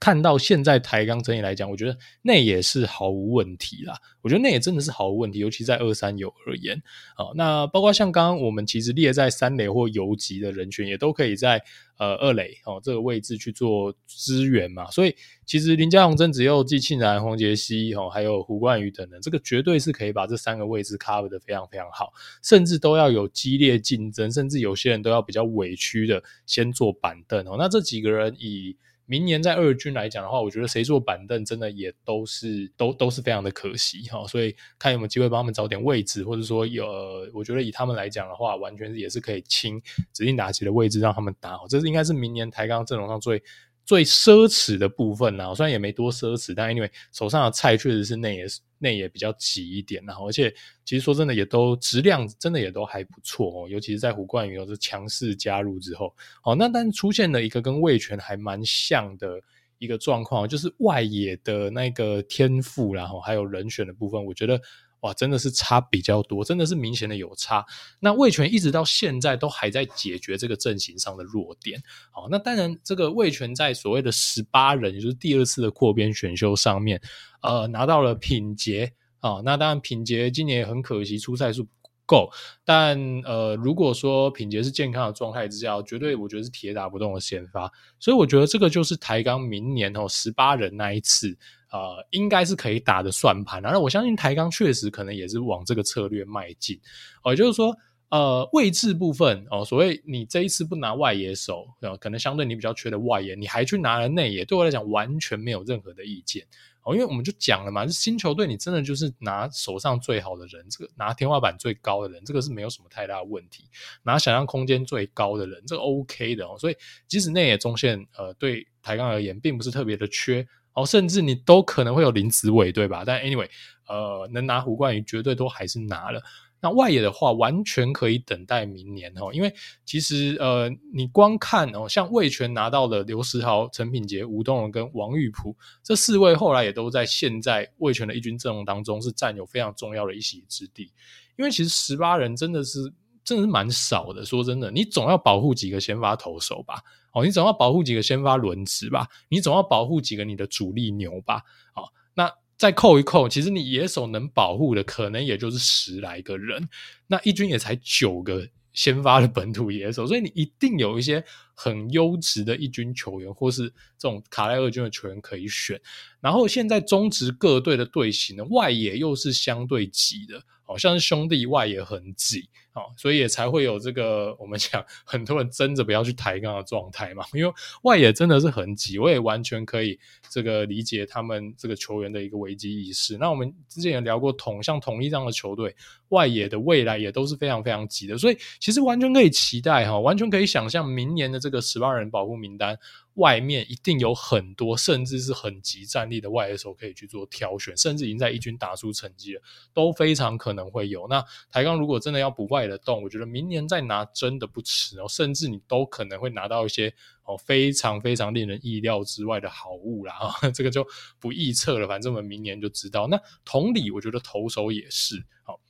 [0.00, 3.94] 看到现在台钢整体来讲，我觉得那也是毫无问题啦。
[4.22, 6.82] 我觉得那也真的是毫无问题，尤其在二三游而言。
[7.14, 11.62] 好，那包括像刚刚我们其实列在三垒或游击的人群，也都可以在
[11.98, 14.90] 呃二垒哦这个位置去做支援嘛。
[14.90, 22.10] 所以其实林家鸿、曾子佑、季庆然、洪杰熙哦，还有胡冠宇等等，这个绝对是可以把这三个位置 cover 得非常非常好，
[22.42, 27.56] 甚至都要有激烈竞争，甚至有些人都要比较委屈的先坐板凳哦。
[27.58, 28.74] 那这几个人以
[29.10, 36.86] 明年在二军来讲的话，我觉得谁坐板凳真的也都是都都是非常的可惜哈，所以看有没有机会帮他们找点位置，或者说有，
[37.34, 43.42] 我觉得以他们来讲的话，完全也是可以清指定打击的位置让他们打好，这是应该是明年台钢阵容上最
[43.90, 48.46] 最奢侈的部分呢，虽然也没多奢侈，但因为手上的菜确实是内也
[48.78, 50.48] 内也比较挤一点，然后而且
[50.84, 59.40] 其实说真的也都质量真的也都还不错哦，尤其是在胡冠宇有着强势加入之后，哦，那但出现了一个跟味全还蛮像的
[59.78, 64.62] 一个状况，就是外野的那个天赋，然后还有人选的部分，我觉得。
[65.00, 67.64] 哇，真的是差比较多，真的是明显的有差。
[68.00, 71.82] 那魏全一直到现在都还在解决这个阵型上的弱点。
[72.10, 77.00] 好，那当然，这个魏全在所谓的十八人，也就是第二次的扩编选秀上面，
[77.40, 79.40] 呃，拿到了品杰啊。
[79.42, 81.70] 那当然，品杰今年也很可惜出赛数不
[82.04, 82.30] 够。
[82.62, 87.72] 但呃，如果说品杰是健康的状态之下，绝对我觉得是铁打不动的先发。
[87.98, 91.38] 所以我觉得这个就是台钢明年哦十八人那一次。
[91.70, 96.80] 呃，应该是可以打的算盘，啊，那我相信台钢确实可能也是往这个策略迈进。
[97.22, 97.76] 哦，就是说，
[98.08, 106.44] 呃，位置部分哦，所谓你这一次不拿外野手，呃，可能相对你比较缺的外野，你还去拿了内野，对我来讲完全没有任何的意见。
[106.82, 113.64] 哦，因为我们就讲了嘛，新球队你真的就是拿手上最好的人，这个拿天花板最高的人，这个是没有什么太大的问题。
[114.02, 116.56] 拿想象空间最高的人，这个 OK 的哦。
[116.58, 120.44] 所以即使内野中线，呃，对台钢而言，并不是特别的缺。
[120.80, 123.02] 哦，甚至你都可能会有林子伟，对吧？
[123.06, 123.48] 但 anyway，
[123.86, 126.22] 呃，能拿胡冠宇绝对都还是拿了。
[126.62, 129.50] 那外野的话，完全可以等待明年哦，因为
[129.86, 140.92] 其实呃，你光看哦，像魏全拿到了刘时豪、陈品杰、吴东荣跟王玉璞这四位，后来也都在现在魏全的一军阵容当中是占有非常重要的一席之地。
[141.38, 142.92] 因为其实十八人真的是
[143.24, 146.82] 真的是蛮少的，说真的，你总要保护几个先发投手吧。
[147.12, 151.42] 哦，你总要保护几个先发轮值吧，你总要保护几个你的主力牛吧。
[151.74, 156.68] 哦，那再扣一扣，其实你野手能保护的可能也就是十来个人，
[157.06, 161.24] 那一军也才九个先发的本土野手，所以你一定有一些
[161.62, 165.78] 很优质的一军球员，或是这种卡莱二军的球员可以选。
[166.18, 172.48] 然后现在中职各队的队形呢，外野又是相对挤的，好像是兄弟外野很挤。
[172.72, 177.52] 哦，所以也才会有这个我们讲很多人争着不要去抬杠的状态嘛，因为
[177.82, 179.98] 外野真的是很挤，我也完全可以
[180.30, 183.18] 这个理解他们这个球员的一个危机意识。
[183.18, 185.74] 那我们之前也聊过同像同一这样的球队，
[186.10, 192.78] 外野的未来也都是非常非常挤的，所以其实完全可以期待哈，完全可以想象明年的这个十八人保护名单。
[193.14, 199.42] 外面一定有很多，甚至是很极战力的外野手可以去做挑选，甚至已经在一军打出成绩了，
[199.74, 201.06] 都非常可能会有。
[201.08, 206.94] 那台钢如果真的要补外的洞，我觉得明年再拿真的不迟哦，甚至你都可能会拿到一些
[207.24, 210.14] 哦非常非常令人意料之外的好物啦。
[210.54, 210.86] 这个就
[211.18, 213.06] 不预测了，反正我们明年就知道。
[213.08, 215.60] 那同理，我觉得投手也是，好，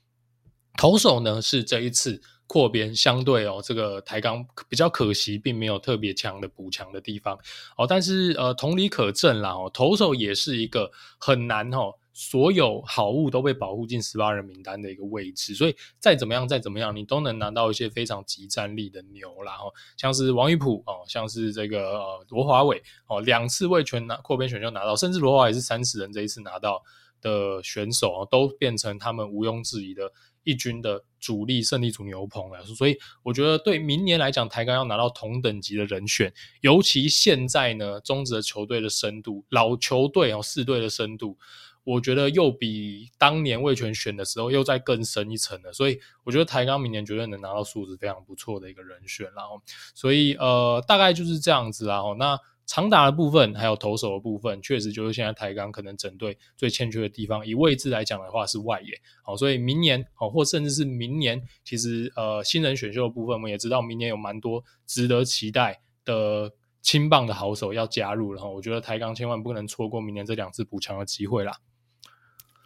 [0.76, 2.22] 投手呢是这一次。
[2.51, 7.38] 扩编相对哦，这个台钢比较可惜，并没有特别强的补强的地方
[7.78, 7.86] 哦。
[7.86, 10.90] 但是呃，同理可证啦哦，投手也是一个
[11.20, 15.55] 很难哦，所有好物都被保护进十八人名单的一个位置。
[15.55, 26.82] 所以再怎么样，再怎么样，你都能拿到一些非常极战力的牛啦哦，像是王玉普哦，像是这个呃罗华伟哦，两次味全拿扩编选秀拿到，甚至罗华伟是三十人这一次拿到
[27.20, 30.11] 的选手哦，都变成他们毋庸置疑的。
[30.45, 41.36] 一军的主力胜利组牛棚来说，所以我觉得对明年来讲，台钢要拿到同等级的人选，尤其现在呢，中职的球队的深度，老球队哦，四队的深度，
[41.84, 45.72] 我觉得又比当年魏全选的时候又再更深一层了。
[45.72, 49.61] 所以我觉得台钢明年绝对能拿到素质非常不错的一个人选，然后，
[49.95, 52.03] 所以呃，大概就是这样子啦。
[52.18, 52.38] 那。
[52.70, 57.44] 长打的部分，还有投手的部分，确实就是现在台钢可能整队最欠缺的地方。
[57.44, 58.96] 以位置来讲的话，是外野。
[59.24, 68.32] 好，所以明年，好，或甚至是明年，其实呃，新人选秀的部分，我们也知道，明年有蛮多值得期待的青棒的好手要加入。
[68.32, 71.52] 然后，我觉得台钢千万不能错过明年这两次补强的机会啦。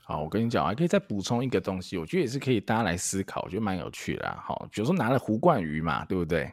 [0.03, 4.39] 好，我跟你讲，还可以再补充一个东西，我觉得也是可以大家来思考，我觉得蛮有趣的。
[4.43, 6.53] 好，比如说拿了胡冠宇嘛，对不对？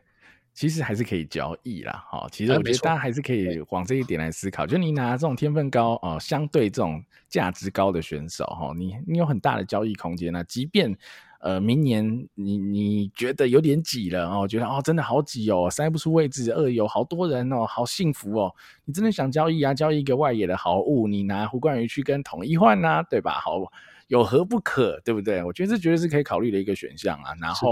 [0.54, 2.28] 其实还是可以交易啦，哈。
[2.32, 4.68] 其实我觉得大家还是可以往这一点来思考。
[4.68, 10.32] 就你拿这种天分高哦，相对这种价值高的选手哈，你你有很大的交易空间。
[10.34, 10.96] 那即便
[11.40, 18.54] 呃明年你你觉得有点挤了哦，觉得哦真的好挤哦，塞不出位置，二有好多人哦，好幸福哦。
[18.86, 19.74] 你真的想交易啊？
[19.74, 23.40] 交易一个外野的好物，你拿胡冠宇去跟统一换呐，对吧？
[23.40, 23.72] 好。
[24.12, 25.42] 有何不可，对不对？
[25.42, 27.34] 我觉得这绝对是可以考虑的一个选项啊。
[27.40, 27.72] 然后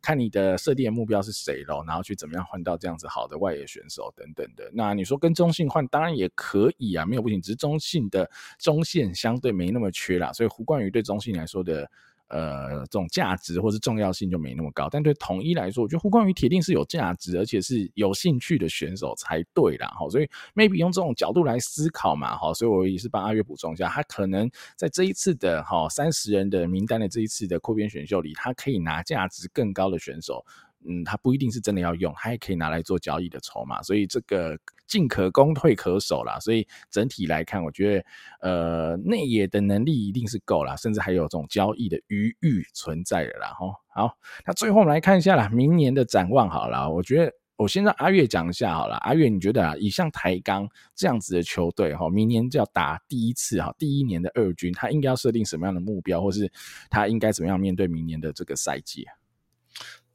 [0.00, 4.70] 看你的设定的目标是谁咯，然后去怎么样换到这样子好的外野选手等等的。
[4.72, 7.42] 那你说跟中信换，当然也可以啊，没有不行。
[7.42, 11.90] 只是中信的中线相对没那么缺啦，所以胡冠宇对中信来说的
[12.30, 19.88] 呃，这种价值或是重要性就没那么高，但对统一来说，我觉得胡冠宇铁定是有价值，而且是有兴趣的选手才对啦。
[19.88, 30.44] 哈，所以 maybe 用这种角度来思考嘛，哈，所以我也是帮阿月补充一下，他可能在这一次的哈三十人的名单的这一次的扩编选秀里，他可以拿价值更高的选手。
[30.88, 36.38] 嗯，他不一定是真的要用，他也可以拿来做交易的筹码，所以这个进可攻退可守啦。
[36.40, 38.04] 所以整体来看，我觉得
[38.40, 43.48] 呃内野的能力一定是够啦，甚至还有这种交易的余裕存在的啦。
[43.58, 44.16] 吼，好，
[44.46, 46.90] 那最后我们来看一下啦，明年的展望好了。
[46.90, 50.66] 我觉得我先让阿月讲一下好了，阿月你觉得啊，以像台钢
[50.96, 56.50] 这样子的球队哈，明年就要打第一次哈，第一年的二军，他应该要设定什么样的目标，或是
[56.88, 59.12] 他应该怎么样面对明年的这个赛季啊？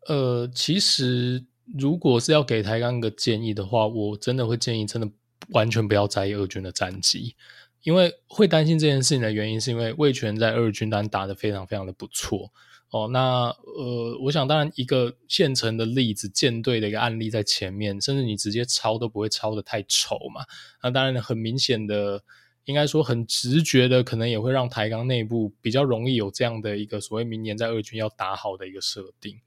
[0.07, 1.43] 呃，其实
[1.77, 5.09] 如果是要给台钢一个建议的话，我真的会建议，真的
[5.49, 7.35] 完全不要在意二军的战绩，
[7.83, 12.51] 因为会担心这件事情的原因，是因为魏权在二军单打得非常非常的不错
[12.91, 13.07] 哦。
[13.11, 20.45] 那呃，我想当然一个现成的例子，舰队的一个案例在前面，甚至你直接抄都不会抄得太丑嘛。
[20.83, 22.23] 那当然很明显的。
[22.65, 29.39] 应该说很直觉的，可能也会让台钢内部比较容易有这样的一个所谓明年在二军要打好的一个设定，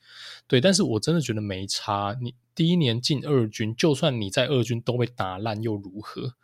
[0.46, 0.60] 对。
[0.60, 6.34] 但是我真的觉得没差，你第一年进二军，就算你在二军都被打烂又如何？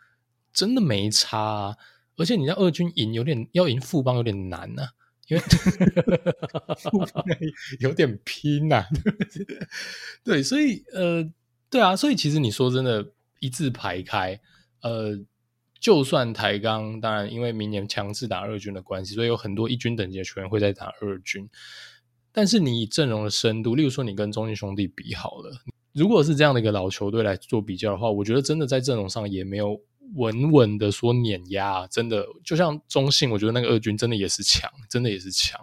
[0.51, 1.77] 真的没差啊！
[2.17, 4.89] 而且你在二军赢有点要赢富邦有点难啊，
[5.27, 5.43] 因为
[6.77, 7.23] 富邦
[7.79, 8.87] 有点拼呐、啊，
[10.25, 11.25] 对，所以呃，
[11.69, 14.41] 对啊，所以其实你说真的，一字排开，
[14.81, 15.23] 呃。
[15.85, 21.47] 就算台钢，当然因为明年强制打二军的关系，所以有很多一军等级的球员会在打二军。
[22.31, 25.61] 但是你以阵容的深度，例如说你跟中信兄弟比好了，
[25.93, 29.79] 如果是这样的一个老球队来做比较的话，我觉得真的在阵容上也没有
[30.15, 31.85] 稳稳的说碾压。
[31.85, 35.61] 真的就像中信，我觉得那个二军真的也是强，真的也是强。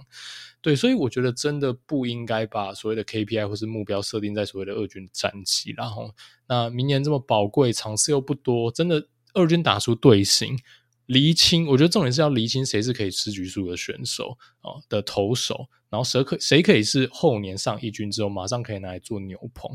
[0.60, 5.74] 对，所以我觉得真的不应该把所谓的 KPI 或是目标设定在所谓的二军战绩。
[5.76, 6.14] 然后，
[6.46, 9.08] 那明年这么宝贵，场次又不多，真的。
[9.34, 10.58] 二军打出队形，
[11.06, 19.70] 厘清，我觉得重点是要厘清谁是可以吃局数的选手哦的投手，然后谁可谁可以是后年上一军之后马上可以拿来做牛棚，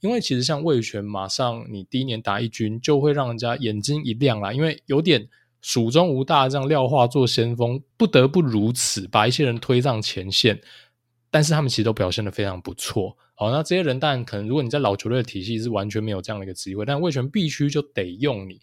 [0.00, 5.28] 因为其实像味全，马上你第一年打一军就会让人家眼睛一亮啦，因为有点
[5.60, 10.60] 蜀中无大将廖化做先锋，不得不如此，把一些人推上前线，
[11.32, 13.16] 但是他们其实都表现的非常不错。
[13.34, 18.60] 好，那这些人当然可能，如果你在老球队的体系是完全没有这样的一个机会，但魏全必须就得用你。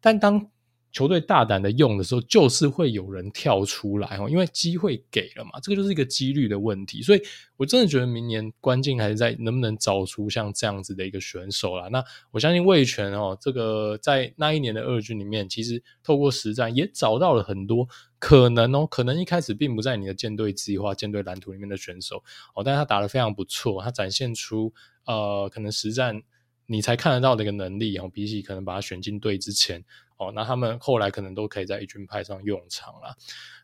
[0.00, 0.48] 但当
[0.96, 7.02] 球队大胆的用的时候，就是会有人跳出来哦，因为机会给了嘛，这个就是一个几率的问题。
[7.02, 7.20] 所以
[7.58, 11.88] 我真的觉得明年关键还是在能不能找出像这样子的一个选手啦。
[11.92, 17.86] 那我相信味全哦，这个在那一年的二军里面，其实透过实战也找到了很多
[18.18, 22.24] 可能哦，可能一开始并不在你的舰队计划、舰队蓝图里面的选手
[22.54, 24.72] 哦，但是他打得非常不错，他展现出
[25.04, 26.22] 呃，可能实战
[26.66, 29.84] 你才看得到的一个能力哦，比起可能把他选进队之前。
[30.18, 33.14] 哦，那他们后来可能都可以在一军派上用场了。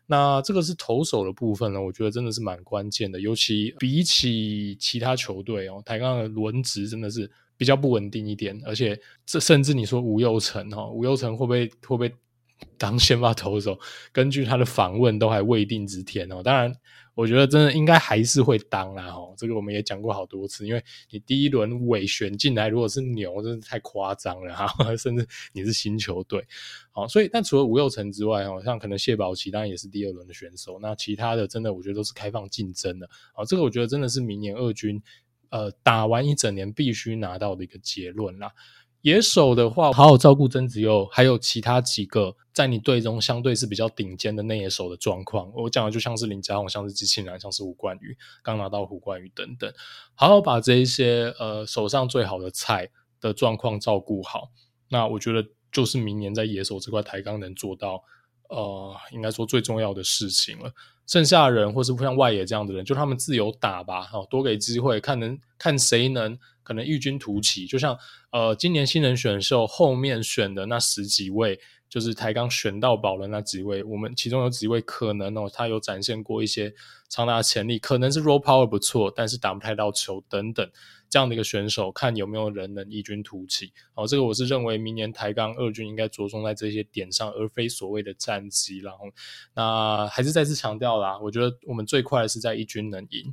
[0.05, 12.13] 那这个是投手的部分呢，我觉得真的是蛮关键的，尤其比起其他球队哦，台钢的轮值真的是比较不稳定一点，而且这甚至你说吴又成哈，吴又成会不会会不会
[12.77, 13.79] 当先发投手？
[14.11, 16.43] 根据他的访问，都还未定之天哦。
[16.43, 16.71] 当然。
[17.15, 26.43] 我觉得真的应该还是会当啦齁，这个我们也讲过好多次，因为你第一轮尾选进来，如果是牛，真是太夸张了哈， 甚至你是新球队，
[26.91, 34.99] 好，所以但除了吴又成之外，好像可能谢宝琦当然也是第二轮的选手，那其他的真的我觉得都是开放竞争的，好，这个我觉得真的是明年二军
[35.49, 38.51] 呃打完一整年必须拿到的一个结论啦。
[39.03, 45.51] 野手的话，好好照顾曾子佑，还有其他几个在你队中相对是比较顶尖的内野手的状况。
[45.53, 49.69] 我讲的就像是林家宏，像是机器人，像是胡冠宇，刚拿到胡冠宇等等，
[50.15, 52.89] 好好把这一些呃手上最好的菜
[53.19, 54.51] 的状况照顾好。
[54.87, 58.01] 那我觉得就是明年在野手这块台钢能做到
[58.47, 60.71] 呃，应该说最重要的事情了。
[61.05, 66.39] 剩下的人或是像外野这样的人，就他们自由打吧，好，多给机会，看能看谁能。
[66.63, 67.97] 可能异军突起，就像
[68.31, 71.59] 呃，今年新人选秀后面选的那十几位，
[71.89, 76.73] 就是台钢选到宝的那几位，我们其中有几位可能哦，他有展现过一些
[77.07, 80.67] 长大的潜力，可能是 roll power 不错，但是打不太到球等等
[81.09, 83.71] 这样的一个选手，看有没有人能异军突起。
[83.93, 88.79] 哦，这个我是认为明年台钢二军应该着重在这些点上，而非所谓的战绩。
[88.79, 89.05] 然后，
[89.53, 93.31] 那还是再次强调啦，我觉得我们最快的是在一军能赢。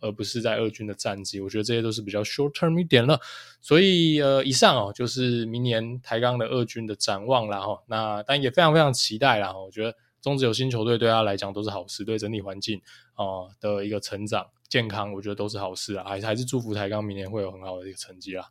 [0.00, 3.18] 而不是在二军的战绩，我觉得这些都是比较 short term 一点了。
[3.60, 7.82] 所以呃，以上哦就是明年台钢的二军的展望啦哈。
[7.86, 9.56] 那但也非常非常期待啦。
[9.56, 12.80] 我觉得中职有新球队对他来讲都是好事，对整体环境
[13.14, 18.48] 啊、的一个成长健康，我觉得都是好事啊，还是还是祝福台钢明年会有很好的一个成绩啦。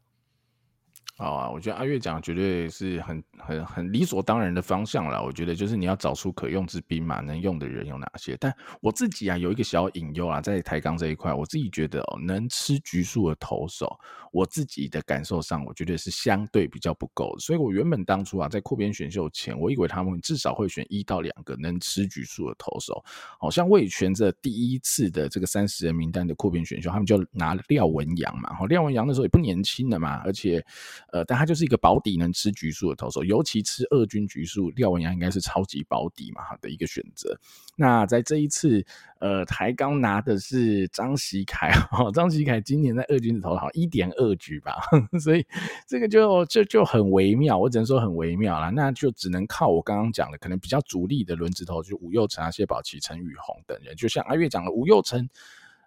[1.21, 5.23] 好啊，我觉得阿月讲绝对是很很很理所当然的方向了。
[5.23, 8.35] 我觉得就是你要找出可用之兵马，能用的人有哪些？
[8.39, 8.51] 但
[8.81, 13.99] 我自己啊有一个小隐忧啊，在台钢这一块，我自己觉得哦，能吃局数的投手，
[14.31, 17.39] 我自己的感受上，我觉得是相对比较不够的。
[17.39, 23.03] 所以我原本当初啊，在扩编选秀前，我以为他们至少会选一到两个能吃局数的投手。
[23.39, 28.53] 好像味全这第一次的这个三十人名单的扩编选秀，他们就拿廖文阳嘛。
[28.55, 30.63] 好，廖文阳那时候也不年轻了嘛，而且。
[31.11, 37.37] 呃，但他就是一个保底能吃局数的投手，尤其吃二军局数，廖文阳应该是超级保底嘛的一个选择。
[37.75, 38.85] 那在这一次，
[39.19, 44.81] 呃，台钢拿的是张喜凯，哈，张喜凯今年在二军的投好一点二局吧，
[45.21, 45.45] 所以
[45.87, 48.71] 这个就就就很微妙，我只能说很微妙了。
[48.71, 55.27] 那就只能靠我刚刚讲的，可能比较主力的轮子头，就吴又成啊、谢宝琪、陈宇宏等人，就像阿月讲的，吴又成。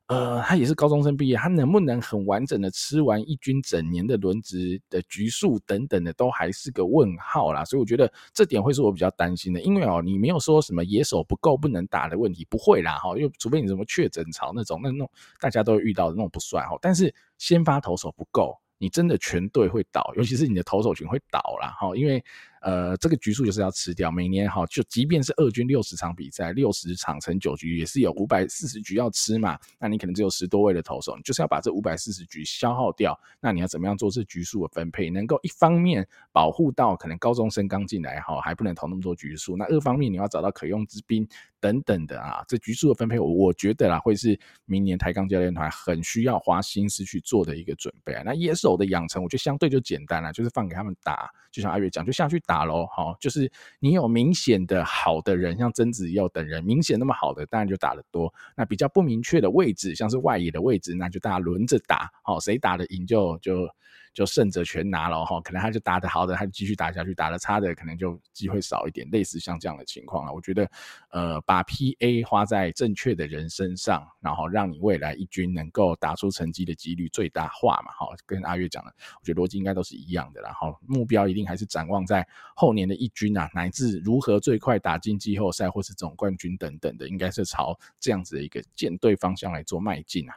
[0.07, 7.65] 呃，他也是高中生毕业，他能不能很完整的吃完一军整年的轮值的局数等等的，都还是个问号啦。
[7.65, 15.09] 所以我觉得这点会是我比较担心的，因为哦，你没有说什么野手不够不能打的问题，不会啦哈，因为除非你什么确诊潮那种，那那
[15.41, 16.77] 大家都遇到的那种不算哈。
[16.83, 22.23] 但是先发投手不够，你真的全队会倒，尤其是你的投手群会倒啦哈，因为。
[22.65, 29.59] 呃，这个局数就是要吃掉，每年哈，就即便是二军六十场比赛，六十场乘九局也是有五百四十局要吃嘛。
[29.79, 33.15] 那你可能只有十多位的投手，你就是要把这五百四十局消耗掉。
[33.39, 39.59] 那你要怎么样做这局数的分配，能够一方面保护到可能高中生刚进来哈，还不能投那么多局数。
[39.59, 41.29] 那二方面你要找到可用之兵
[41.61, 48.23] 等等的啊，这局数的分配，我我觉得啦，会是明年台钢教练团很需要花心思去做的一个准备啊。
[48.25, 52.65] 那野手的养成，我觉得相对就简单了，就是放给他们打，就像阿月讲，就下去打。
[52.65, 58.33] 喽，好，就是你有明显的好的人，像曾子佑等人，明显那么好的，当然就打得多。
[58.57, 63.69] 那比较不明确的位置，像是外野的位置，那就大家轮着打，好，谁打得赢就就。
[64.15, 69.07] 就胜者全拿了哈，可能他就打得好的，他就继续打下去；打得差的，可能就机会少一点。
[69.11, 70.71] 类似像这样的情况啊，我觉得，
[71.11, 77.91] 呃，把 PA 花在正确的人身上，然后让你未来一军能够打出成绩的几率最大化嘛。
[77.93, 80.41] 哈，跟阿月讲的，我觉得逻辑应该都是一样的。
[80.41, 90.37] 然后目标一定还是展望在后年的一军啊，乃至如何最快打进季后赛或是总冠军等等的，应该是朝这样子的一个舰队方向来做迈进啊。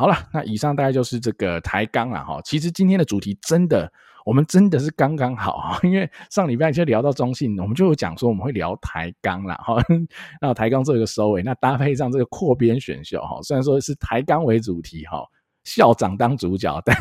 [0.00, 2.40] 好了，那以上大概就是这个台钢了哈。
[2.42, 3.92] 其实今天的主题真的，
[4.24, 9.76] 我们真的是刚刚好哈， 因为上礼拜就聊到中信，我们就有讲说我们会聊台钢了哈。
[10.40, 15.22] 那台钢做一个收尾，那搭配上这个扩编选秀哈，虽然说是台钢为主题哈，
[15.64, 16.96] 校长当主角， 但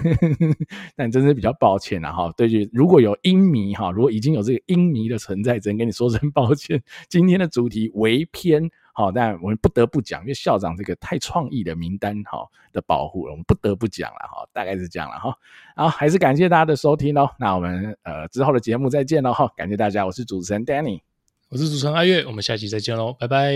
[0.97, 2.29] 但真是比较抱歉了哈。
[2.35, 6.83] 对于如果有鹰迷哈，如果已经有这个鹰迷的存在，只能跟你说声抱歉。
[7.07, 8.69] 今天的主题为偏。
[8.99, 15.33] 好，但我们不得不讲，因为校长这个太创意的名单哈的保护了，我们不得不讲了哈，大概是这样了哈。
[15.77, 17.31] 好，还是感谢大家的收听哦。
[17.39, 20.99] 那我们呃之后的节目再见喽哈，感谢大家，我是主持人 Danny，
[21.47, 23.53] 我是主持人阿月，我们下期再见喽，拜拜，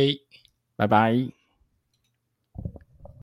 [0.78, 1.43] 拜拜。